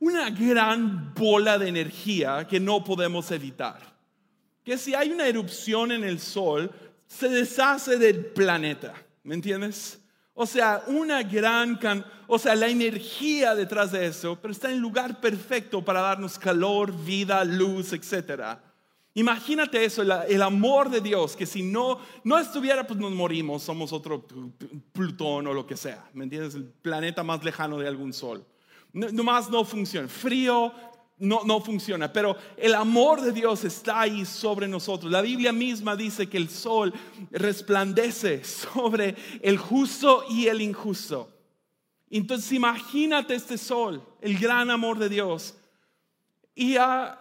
una 0.00 0.30
gran 0.30 1.14
bola 1.14 1.58
de 1.58 1.68
energía 1.68 2.46
que 2.46 2.60
no 2.60 2.82
podemos 2.84 3.30
evitar. 3.30 3.94
Que 4.64 4.78
si 4.78 4.94
hay 4.94 5.10
una 5.10 5.26
erupción 5.26 5.92
en 5.92 6.04
el 6.04 6.20
sol, 6.20 6.70
se 7.18 7.28
deshace 7.28 7.96
del 7.96 8.26
planeta, 8.26 8.94
¿me 9.22 9.34
entiendes? 9.34 10.00
O 10.34 10.46
sea, 10.46 10.82
una 10.88 11.22
gran, 11.22 11.78
o 12.26 12.38
sea, 12.38 12.56
la 12.56 12.66
energía 12.66 13.54
detrás 13.54 13.92
de 13.92 14.06
eso, 14.06 14.36
pero 14.40 14.50
está 14.50 14.70
en 14.70 14.80
lugar 14.80 15.20
perfecto 15.20 15.84
para 15.84 16.00
darnos 16.00 16.38
calor, 16.38 16.92
vida, 17.04 17.44
luz, 17.44 17.92
etc. 17.92 18.58
Imagínate 19.14 19.84
eso, 19.84 20.02
el, 20.02 20.42
amor 20.42 20.90
de 20.90 21.00
Dios, 21.00 21.36
que 21.36 21.46
si 21.46 21.62
no, 21.62 22.00
no 22.24 22.36
estuviera, 22.36 22.84
pues 22.84 22.98
nos 22.98 23.12
morimos, 23.12 23.62
somos 23.62 23.92
otro 23.92 24.26
Plutón 24.92 25.46
o 25.46 25.54
lo 25.54 25.64
que 25.68 25.76
sea, 25.76 26.10
¿me 26.14 26.24
entiendes? 26.24 26.56
El 26.56 26.64
planeta 26.64 27.22
más 27.22 27.44
lejano 27.44 27.78
de 27.78 27.86
algún 27.86 28.12
sol. 28.12 28.44
No, 28.92 29.08
nomás 29.10 29.48
no 29.50 29.64
funciona. 29.64 30.08
Frío, 30.08 30.72
no, 31.24 31.42
no 31.44 31.60
funciona, 31.60 32.12
pero 32.12 32.36
el 32.56 32.74
amor 32.74 33.20
de 33.20 33.32
Dios 33.32 33.64
está 33.64 34.00
ahí 34.00 34.24
sobre 34.24 34.68
nosotros. 34.68 35.10
La 35.10 35.22
Biblia 35.22 35.52
misma 35.52 35.96
dice 35.96 36.28
que 36.28 36.36
el 36.36 36.48
sol 36.48 36.92
resplandece 37.30 38.44
sobre 38.44 39.16
el 39.42 39.58
justo 39.58 40.24
y 40.28 40.46
el 40.46 40.60
injusto. 40.60 41.30
Entonces 42.10 42.52
imagínate 42.52 43.34
este 43.34 43.58
sol, 43.58 44.02
el 44.20 44.38
gran 44.38 44.70
amor 44.70 44.98
de 44.98 45.08
Dios. 45.08 45.56
Y 46.54 46.76
ah, 46.76 47.18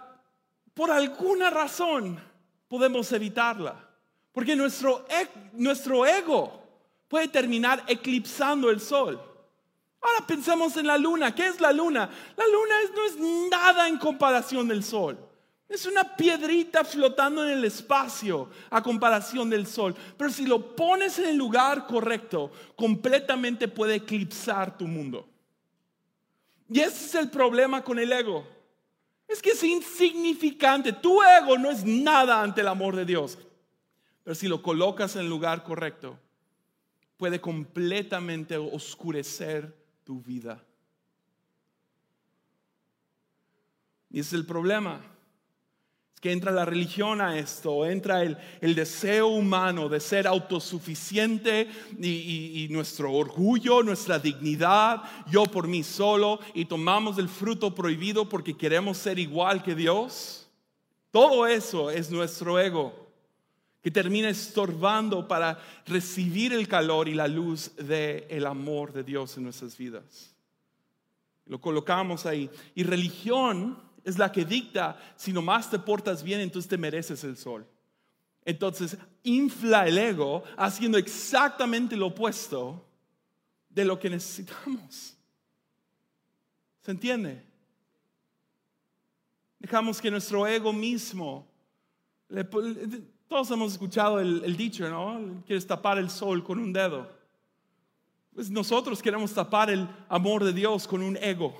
por 0.73 0.91
alguna 0.91 1.49
razón 1.49 2.19
podemos 2.67 3.11
evitarla. 3.11 3.89
Porque 4.31 4.55
nuestro, 4.55 5.05
e, 5.09 5.27
nuestro 5.53 6.05
ego 6.05 6.61
puede 7.07 7.27
terminar 7.27 7.83
eclipsando 7.87 8.69
el 8.69 8.79
sol. 8.79 9.21
Ahora 10.03 10.27
pensemos 10.27 10.75
en 10.75 10.87
la 10.87 10.97
luna. 10.97 11.33
¿Qué 11.33 11.47
es 11.47 11.61
la 11.61 11.71
luna? 11.71 12.09
La 12.35 12.45
luna 12.45 12.75
no 12.93 13.05
es 13.05 13.49
nada 13.49 13.87
en 13.87 13.97
comparación 13.97 14.67
del 14.67 14.83
sol. 14.83 15.17
Es 15.69 15.85
una 15.85 16.03
piedrita 16.15 16.83
flotando 16.83 17.43
en 17.43 17.51
el 17.51 17.65
espacio 17.65 18.49
a 18.69 18.83
comparación 18.83 19.49
del 19.49 19.65
sol. 19.65 19.95
Pero 20.17 20.29
si 20.29 20.45
lo 20.45 20.75
pones 20.75 21.17
en 21.19 21.29
el 21.29 21.37
lugar 21.37 21.87
correcto, 21.87 22.51
completamente 22.75 23.67
puede 23.69 23.95
eclipsar 23.95 24.77
tu 24.77 24.87
mundo. 24.87 25.27
Y 26.69 26.81
ese 26.81 27.05
es 27.05 27.15
el 27.15 27.29
problema 27.29 27.83
con 27.83 27.97
el 27.97 28.11
ego. 28.11 28.45
Es 29.27 29.41
que 29.41 29.51
es 29.51 29.63
insignificante. 29.63 30.91
Tu 30.91 31.21
ego 31.23 31.57
no 31.57 31.71
es 31.71 31.85
nada 31.85 32.41
ante 32.41 32.61
el 32.61 32.67
amor 32.67 32.95
de 32.95 33.05
Dios. 33.05 33.37
Pero 34.23 34.35
si 34.35 34.47
lo 34.47 34.61
colocas 34.61 35.15
en 35.15 35.21
el 35.21 35.29
lugar 35.29 35.63
correcto, 35.63 36.19
puede 37.17 37.39
completamente 37.39 38.57
oscurecer 38.57 39.82
vida. 40.21 40.63
Y 44.09 44.19
ese 44.19 44.29
es 44.29 44.33
el 44.33 44.45
problema. 44.45 45.01
Es 46.13 46.21
que 46.21 46.31
entra 46.31 46.51
la 46.51 46.65
religión 46.65 47.19
a 47.21 47.37
esto, 47.37 47.85
entra 47.85 48.23
el, 48.23 48.75
deseo 48.75 49.27
humano 49.27 49.89
de 49.89 49.99
ser 49.99 50.27
autosuficiente 50.27 51.67
y 51.99 52.67
nuestro 52.69 53.11
orgullo, 53.13 53.81
nuestra 53.83 54.19
dignidad, 54.19 55.01
yo 55.29 55.45
por 55.45 55.67
mí 55.67 55.83
solo, 55.83 56.39
y 56.53 56.65
tomamos 56.65 57.17
el 57.17 57.27
fruto 57.27 57.73
prohibido 57.73 58.29
porque 58.29 58.55
queremos 58.55 58.97
ser 58.97 59.19
igual 59.19 59.63
que 59.63 59.75
Dios. 59.75 60.47
Todo 61.11 61.47
eso 61.47 61.89
es 61.89 62.09
nuestro 62.09 62.59
ego 62.59 63.02
que 63.83 63.91
termina 63.91 64.29
estorbando 64.29 65.27
para 65.27 65.59
recibir 65.85 66.53
el 66.53 66.69
calor 66.69 67.09
y 67.09 67.13
la 67.13 67.27
luz 67.27 67.75
del 67.75 68.25
el 68.29 68.45
amor 68.45 68.93
de 68.93 69.03
Dios 69.03 69.35
en 69.35 69.43
nuestras 69.43 69.77
vidas. 69.77 70.33
Lo 71.45 71.59
colocamos 71.59 72.25
ahí. 72.25 72.49
Y 72.75 72.83
religión 72.83 73.77
es 74.05 74.17
la 74.17 74.31
que 74.31 74.45
dicta, 74.45 74.97
si 75.17 75.33
nomás 75.33 75.69
te 75.69 75.79
portas 75.79 76.23
bien, 76.23 76.39
entonces 76.39 76.69
te 76.69 76.77
mereces 76.77 77.25
el 77.25 77.35
sol. 77.35 77.67
Entonces 78.45 78.97
infla 79.23 79.85
el 79.85 79.97
ego 79.97 80.45
haciendo 80.55 80.97
exactamente 80.97 81.97
lo 81.97 82.07
opuesto 82.07 82.87
de 83.67 83.83
lo 83.83 83.99
que 83.99 84.09
necesitamos. 84.09 85.17
¿Se 86.81 86.91
entiende? 86.91 87.43
Dejamos 89.59 89.99
que 89.99 90.09
nuestro 90.09 90.47
ego 90.47 90.71
mismo 90.71 91.47
todos 93.33 93.49
hemos 93.49 93.71
escuchado 93.71 94.19
el, 94.19 94.55
dicho, 94.55 94.87
¿no? 94.87 95.41
Quieres 95.47 95.65
tapar 95.65 95.97
el 95.97 96.11
sol 96.11 96.43
con 96.43 96.59
un 96.59 96.71
dedo. 96.71 97.09
Pues 98.31 98.51
nosotros 98.51 99.01
queremos 99.01 99.33
tapar 99.33 99.71
el 99.71 99.89
amor 100.07 100.43
de 100.43 100.53
Dios 100.53 100.87
con 100.87 101.01
un 101.01 101.17
ego. 101.17 101.57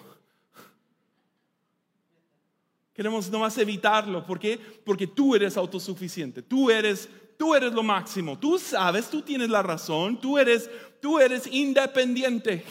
Queremos 2.93 3.27
nomás 3.31 3.57
evitarlo. 3.57 4.23
¿Por 4.23 4.37
qué? 4.39 4.59
Porque 4.85 5.07
tú 5.07 5.33
eres 5.33 5.57
autosuficiente. 5.57 6.43
Tú 6.43 6.69
eres, 6.69 7.09
tú 7.39 7.55
eres 7.55 7.73
lo 7.73 7.81
máximo. 7.81 8.37
Tú 8.37 8.59
sabes, 8.59 9.09
tú 9.09 9.23
tienes 9.23 9.49
la 9.49 9.63
razón. 9.63 10.21
Tú 10.21 10.37
eres, 10.37 10.69
tú 11.01 11.17
eres 11.17 11.47
independiente. 11.47 12.63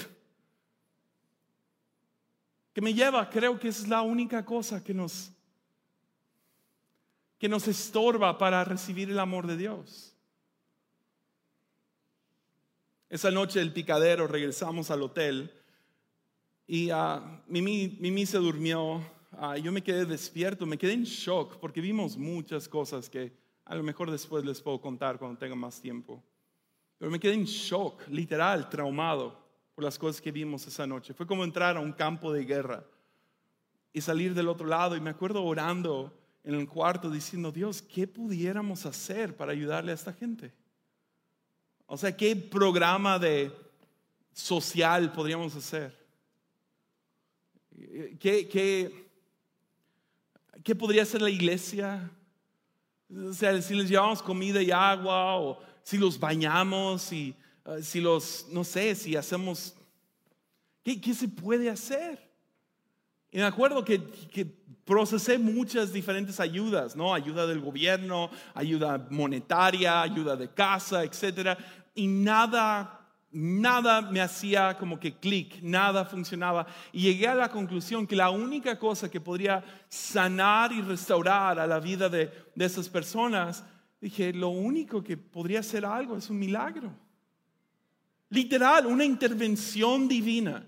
Que 2.72 2.80
me 2.80 2.94
lleva, 2.94 3.28
creo 3.28 3.58
que 3.58 3.66
es 3.66 3.88
la 3.88 4.02
única 4.02 4.44
cosa 4.44 4.84
que 4.84 4.94
nos 4.94 5.32
que 7.42 7.48
nos 7.48 7.66
estorba 7.66 8.38
para 8.38 8.62
recibir 8.62 9.10
el 9.10 9.18
amor 9.18 9.48
de 9.48 9.56
Dios. 9.56 10.14
Esa 13.08 13.32
noche 13.32 13.58
del 13.58 13.72
picadero 13.72 14.28
regresamos 14.28 14.92
al 14.92 15.02
hotel 15.02 15.52
y 16.68 16.92
uh, 16.92 17.20
Mimi, 17.48 18.26
se 18.26 18.38
durmió, 18.38 18.98
uh, 19.32 19.56
yo 19.60 19.72
me 19.72 19.82
quedé 19.82 20.06
despierto, 20.06 20.66
me 20.66 20.78
quedé 20.78 20.92
en 20.92 21.02
shock 21.02 21.56
porque 21.56 21.80
vimos 21.80 22.16
muchas 22.16 22.68
cosas 22.68 23.10
que 23.10 23.32
a 23.64 23.74
lo 23.74 23.82
mejor 23.82 24.12
después 24.12 24.44
les 24.44 24.60
puedo 24.60 24.80
contar 24.80 25.18
cuando 25.18 25.36
tenga 25.36 25.56
más 25.56 25.80
tiempo. 25.80 26.22
Pero 26.96 27.10
me 27.10 27.18
quedé 27.18 27.34
en 27.34 27.44
shock, 27.46 28.06
literal, 28.06 28.70
traumado 28.70 29.36
por 29.74 29.82
las 29.82 29.98
cosas 29.98 30.22
que 30.22 30.30
vimos 30.30 30.64
esa 30.68 30.86
noche. 30.86 31.12
Fue 31.12 31.26
como 31.26 31.42
entrar 31.42 31.76
a 31.76 31.80
un 31.80 31.92
campo 31.92 32.32
de 32.32 32.44
guerra 32.44 32.84
y 33.92 34.00
salir 34.00 34.32
del 34.32 34.46
otro 34.46 34.68
lado 34.68 34.94
y 34.94 35.00
me 35.00 35.10
acuerdo 35.10 35.42
orando 35.42 36.21
en 36.44 36.54
el 36.54 36.68
cuarto 36.68 37.10
diciendo, 37.10 37.52
Dios, 37.52 37.82
¿qué 37.82 38.06
pudiéramos 38.06 38.84
hacer 38.84 39.36
para 39.36 39.52
ayudarle 39.52 39.92
a 39.92 39.94
esta 39.94 40.12
gente? 40.12 40.52
O 41.86 41.96
sea, 41.96 42.16
¿qué 42.16 42.34
programa 42.34 43.18
de 43.18 43.52
social 44.32 45.12
podríamos 45.12 45.54
hacer? 45.54 45.96
¿Qué, 48.18 48.48
qué, 48.48 49.08
qué 50.64 50.74
podría 50.74 51.02
hacer 51.02 51.22
la 51.22 51.30
iglesia? 51.30 52.10
O 53.10 53.32
sea, 53.32 53.60
si 53.60 53.74
les 53.74 53.88
llevamos 53.88 54.22
comida 54.22 54.62
y 54.62 54.70
agua, 54.70 55.36
o 55.36 55.60
si 55.82 55.98
los 55.98 56.18
bañamos, 56.18 57.12
y 57.12 57.34
eh, 57.66 57.82
si 57.82 58.00
los, 58.00 58.46
no 58.50 58.64
sé, 58.64 58.94
si 58.94 59.14
hacemos, 59.14 59.74
¿qué, 60.82 61.00
qué 61.00 61.14
se 61.14 61.28
puede 61.28 61.68
hacer? 61.68 62.31
Y 63.32 63.38
me 63.38 63.44
acuerdo 63.44 63.82
que, 63.84 64.62
procesé 64.84 65.38
muchas 65.38 65.92
diferentes 65.92 66.40
ayudas, 66.40 66.96
¿no? 66.96 67.14
Ayuda 67.14 67.46
del 67.46 67.60
gobierno, 67.60 68.30
ayuda 68.52 69.06
monetaria, 69.10 70.02
ayuda 70.02 70.36
de 70.36 70.48
casa, 70.48 71.04
etc. 71.04 71.56
Y 71.94 72.08
nada, 72.08 73.00
nada 73.30 74.02
me 74.02 74.20
hacía 74.20 74.76
como 74.76 74.98
que 74.98 75.14
clic, 75.14 75.62
nada 75.62 76.04
funcionaba. 76.04 76.66
Y 76.92 77.02
llegué 77.02 77.28
a 77.28 77.34
la 77.36 77.48
conclusión 77.48 78.08
que 78.08 78.16
la 78.16 78.30
única 78.30 78.76
cosa 78.76 79.08
que 79.08 79.20
podría 79.20 79.64
sanar 79.88 80.72
y 80.72 80.82
restaurar 80.82 81.60
a 81.60 81.66
la 81.66 81.78
vida 81.78 82.08
de, 82.08 82.30
de 82.54 82.64
esas 82.64 82.88
personas, 82.88 83.64
dije, 84.00 84.32
lo 84.32 84.48
único 84.48 85.02
que 85.02 85.16
podría 85.16 85.60
hacer 85.60 85.86
algo 85.86 86.16
es 86.16 86.28
un 86.28 86.40
milagro. 86.40 86.92
Literal, 88.30 88.84
una 88.86 89.04
intervención 89.04 90.08
divina. 90.08 90.66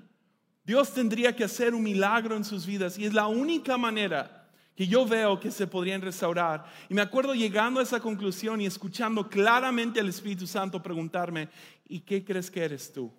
Dios 0.65 0.93
tendría 0.93 1.37
que 1.37 1.45
hacer 1.45 1.75
un 1.75 1.83
milagro 1.83 2.37
en 2.37 2.45
sus 2.45 2.65
vidas 2.65 2.99
y 2.99 3.05
es 3.05 3.13
la 3.13 3.27
única 3.27 3.77
manera 3.77 4.49
que 4.75 4.87
yo 4.87 5.07
veo 5.07 5.39
que 5.39 5.51
se 5.51 5.67
podrían 5.67 6.01
restaurar. 6.01 6.65
Y 6.89 6.95
me 6.95 7.03
acuerdo 7.03 7.35
llegando 7.35 7.81
a 7.81 7.83
esa 7.83 8.01
conclusión 8.01 8.61
y 8.61 8.67
escuchando 8.67 9.29
claramente 9.29 10.01
al 10.01 10.09
Espíritu 10.09 10.47
Santo 10.47 10.83
preguntarme, 10.83 11.49
¿y 11.87 12.01
qué 12.01 12.25
crees 12.25 12.51
que 12.51 12.65
eres 12.65 12.93
tú? 12.93 13.13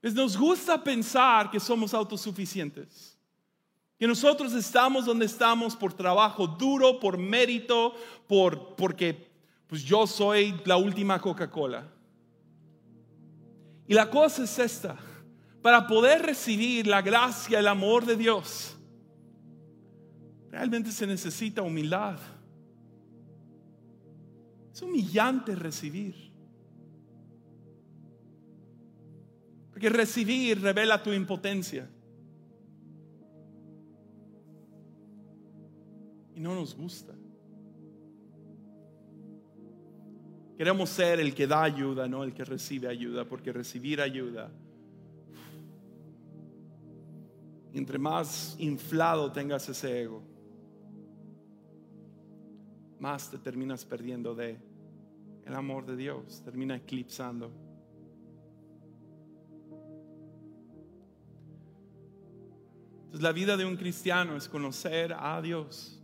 Pues 0.00 0.14
nos 0.14 0.36
gusta 0.36 0.82
pensar 0.82 1.50
que 1.50 1.60
somos 1.60 1.94
autosuficientes, 1.94 3.16
que 3.98 4.06
nosotros 4.06 4.52
estamos 4.52 5.06
donde 5.06 5.26
estamos 5.26 5.74
por 5.76 5.94
trabajo 5.94 6.46
duro, 6.46 7.00
por 7.00 7.16
mérito, 7.16 7.94
por 8.26 8.74
porque 8.76 9.30
pues 9.66 9.82
yo 9.82 10.06
soy 10.06 10.60
la 10.64 10.76
última 10.76 11.20
Coca-Cola. 11.20 11.88
Y 13.92 13.94
la 13.94 14.08
cosa 14.08 14.44
es 14.44 14.58
esta, 14.58 14.96
para 15.60 15.86
poder 15.86 16.22
recibir 16.22 16.86
la 16.86 17.02
gracia, 17.02 17.58
el 17.58 17.68
amor 17.68 18.06
de 18.06 18.16
Dios, 18.16 18.74
realmente 20.50 20.90
se 20.90 21.06
necesita 21.06 21.60
humildad. 21.60 22.18
Es 24.72 24.80
humillante 24.80 25.54
recibir. 25.54 26.32
Porque 29.72 29.90
recibir 29.90 30.62
revela 30.62 31.02
tu 31.02 31.12
impotencia. 31.12 31.86
Y 36.34 36.40
no 36.40 36.54
nos 36.54 36.74
gusta. 36.74 37.12
Queremos 40.56 40.90
ser 40.90 41.18
el 41.20 41.34
que 41.34 41.46
da 41.46 41.62
ayuda, 41.62 42.06
no 42.06 42.24
el 42.24 42.34
que 42.34 42.44
recibe 42.44 42.88
ayuda, 42.88 43.24
porque 43.24 43.52
recibir 43.52 44.00
ayuda, 44.00 44.50
entre 47.72 47.98
más 47.98 48.54
inflado 48.58 49.32
tengas 49.32 49.68
ese 49.68 50.02
ego, 50.02 50.22
más 53.00 53.30
te 53.30 53.38
terminas 53.38 53.84
perdiendo 53.84 54.34
de 54.34 54.58
el 55.44 55.54
amor 55.54 55.86
de 55.86 55.96
Dios, 55.96 56.42
termina 56.44 56.76
eclipsando. 56.76 57.50
Entonces 63.04 63.22
la 63.22 63.32
vida 63.32 63.56
de 63.56 63.64
un 63.64 63.76
cristiano 63.76 64.36
es 64.36 64.48
conocer 64.48 65.14
a 65.18 65.40
Dios, 65.42 66.00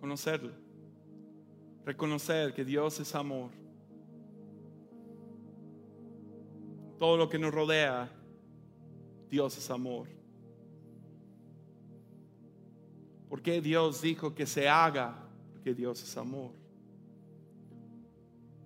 conocerlo. 0.00 0.67
Reconocer 1.88 2.52
que 2.52 2.66
Dios 2.66 3.00
es 3.00 3.14
amor. 3.14 3.48
Todo 6.98 7.16
lo 7.16 7.30
que 7.30 7.38
nos 7.38 7.50
rodea, 7.50 8.10
Dios 9.30 9.56
es 9.56 9.70
amor. 9.70 10.06
Porque 13.30 13.62
Dios 13.62 14.02
dijo 14.02 14.34
que 14.34 14.44
se 14.44 14.68
haga? 14.68 15.16
Porque 15.54 15.72
Dios 15.72 16.02
es 16.02 16.14
amor. 16.18 16.50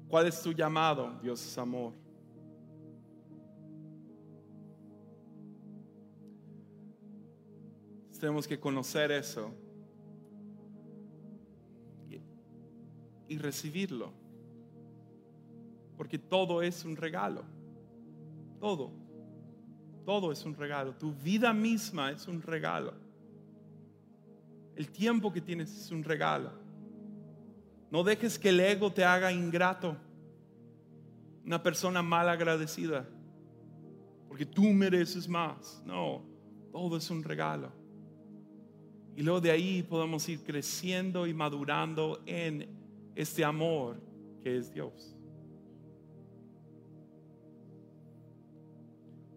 ¿Cuál 0.09 0.27
es 0.27 0.43
tu 0.43 0.51
llamado? 0.51 1.17
Dios 1.23 1.47
es 1.47 1.57
amor. 1.57 1.93
Tenemos 8.19 8.49
que 8.49 8.59
conocer 8.59 9.13
eso 9.13 9.62
y 13.33 13.39
recibirlo. 13.39 14.13
Porque 15.97 16.19
todo 16.19 16.61
es 16.61 16.85
un 16.85 16.97
regalo. 16.97 17.45
Todo. 18.61 18.93
Todo 20.05 20.33
es 20.33 20.45
un 20.45 20.55
regalo. 20.55 20.95
Tu 20.95 21.13
vida 21.13 21.53
misma 21.53 22.11
es 22.11 22.29
un 22.29 22.43
regalo. 22.43 22.93
El 24.77 24.91
tiempo 24.91 25.33
que 25.33 25.41
tienes 25.41 25.75
es 25.75 25.91
un 25.91 26.05
regalo. 26.05 26.51
No 27.91 28.05
dejes 28.05 28.39
que 28.39 28.51
el 28.51 28.61
ego 28.61 28.93
te 28.93 29.05
haga 29.05 29.33
ingrato. 29.33 29.97
Una 31.45 31.63
persona 31.63 32.03
mal 32.03 32.29
agradecida. 32.29 33.09
Porque 34.29 34.45
tú 34.45 34.65
mereces 34.65 35.27
más. 35.27 35.83
No, 35.87 36.23
todo 36.71 36.99
es 36.99 37.11
un 37.11 37.23
regalo. 37.23 37.73
Y 39.17 39.23
luego 39.23 39.41
de 39.41 39.51
ahí 39.51 39.83
podemos 39.83 40.29
ir 40.29 40.43
creciendo 40.43 41.27
y 41.27 41.33
madurando 41.33 42.23
en 42.27 42.82
este 43.15 43.45
amor 43.45 44.01
que 44.43 44.57
es 44.57 44.73
Dios. 44.73 45.17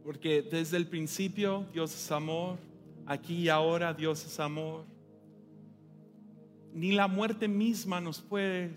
Porque 0.03 0.41
desde 0.41 0.77
el 0.77 0.87
principio 0.87 1.65
Dios 1.73 1.93
es 1.95 2.11
amor, 2.11 2.57
Aquí 3.05 3.35
y 3.35 3.49
ahora 3.49 3.93
Dios 3.93 4.25
es 4.25 4.39
amor. 4.39 4.83
Ni 6.73 6.91
la 6.91 7.07
muerte 7.07 7.47
misma 7.47 8.01
nos 8.01 8.19
puede 8.19 8.71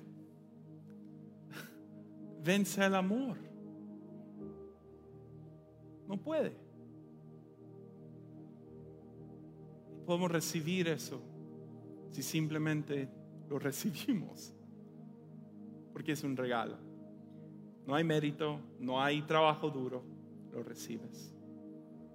vencer 2.45 2.85
el 2.85 2.95
amor. 2.95 3.39
No 6.07 6.17
puede. 6.19 6.53
Podemos 10.05 10.31
recibir 10.31 10.89
eso 10.89 11.21
si 12.11 12.23
simplemente 12.23 13.09
lo 13.49 13.59
recibimos. 13.59 14.53
Porque 15.99 16.13
es 16.13 16.23
un 16.23 16.37
regalo. 16.37 16.77
No 17.85 17.97
hay 17.97 18.05
mérito, 18.05 18.61
no 18.79 19.03
hay 19.03 19.21
trabajo 19.23 19.69
duro, 19.69 20.05
lo 20.53 20.63
recibes. 20.63 21.35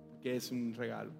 Porque 0.09 0.37
es 0.37 0.53
un 0.53 0.73
regalo. 0.73 1.11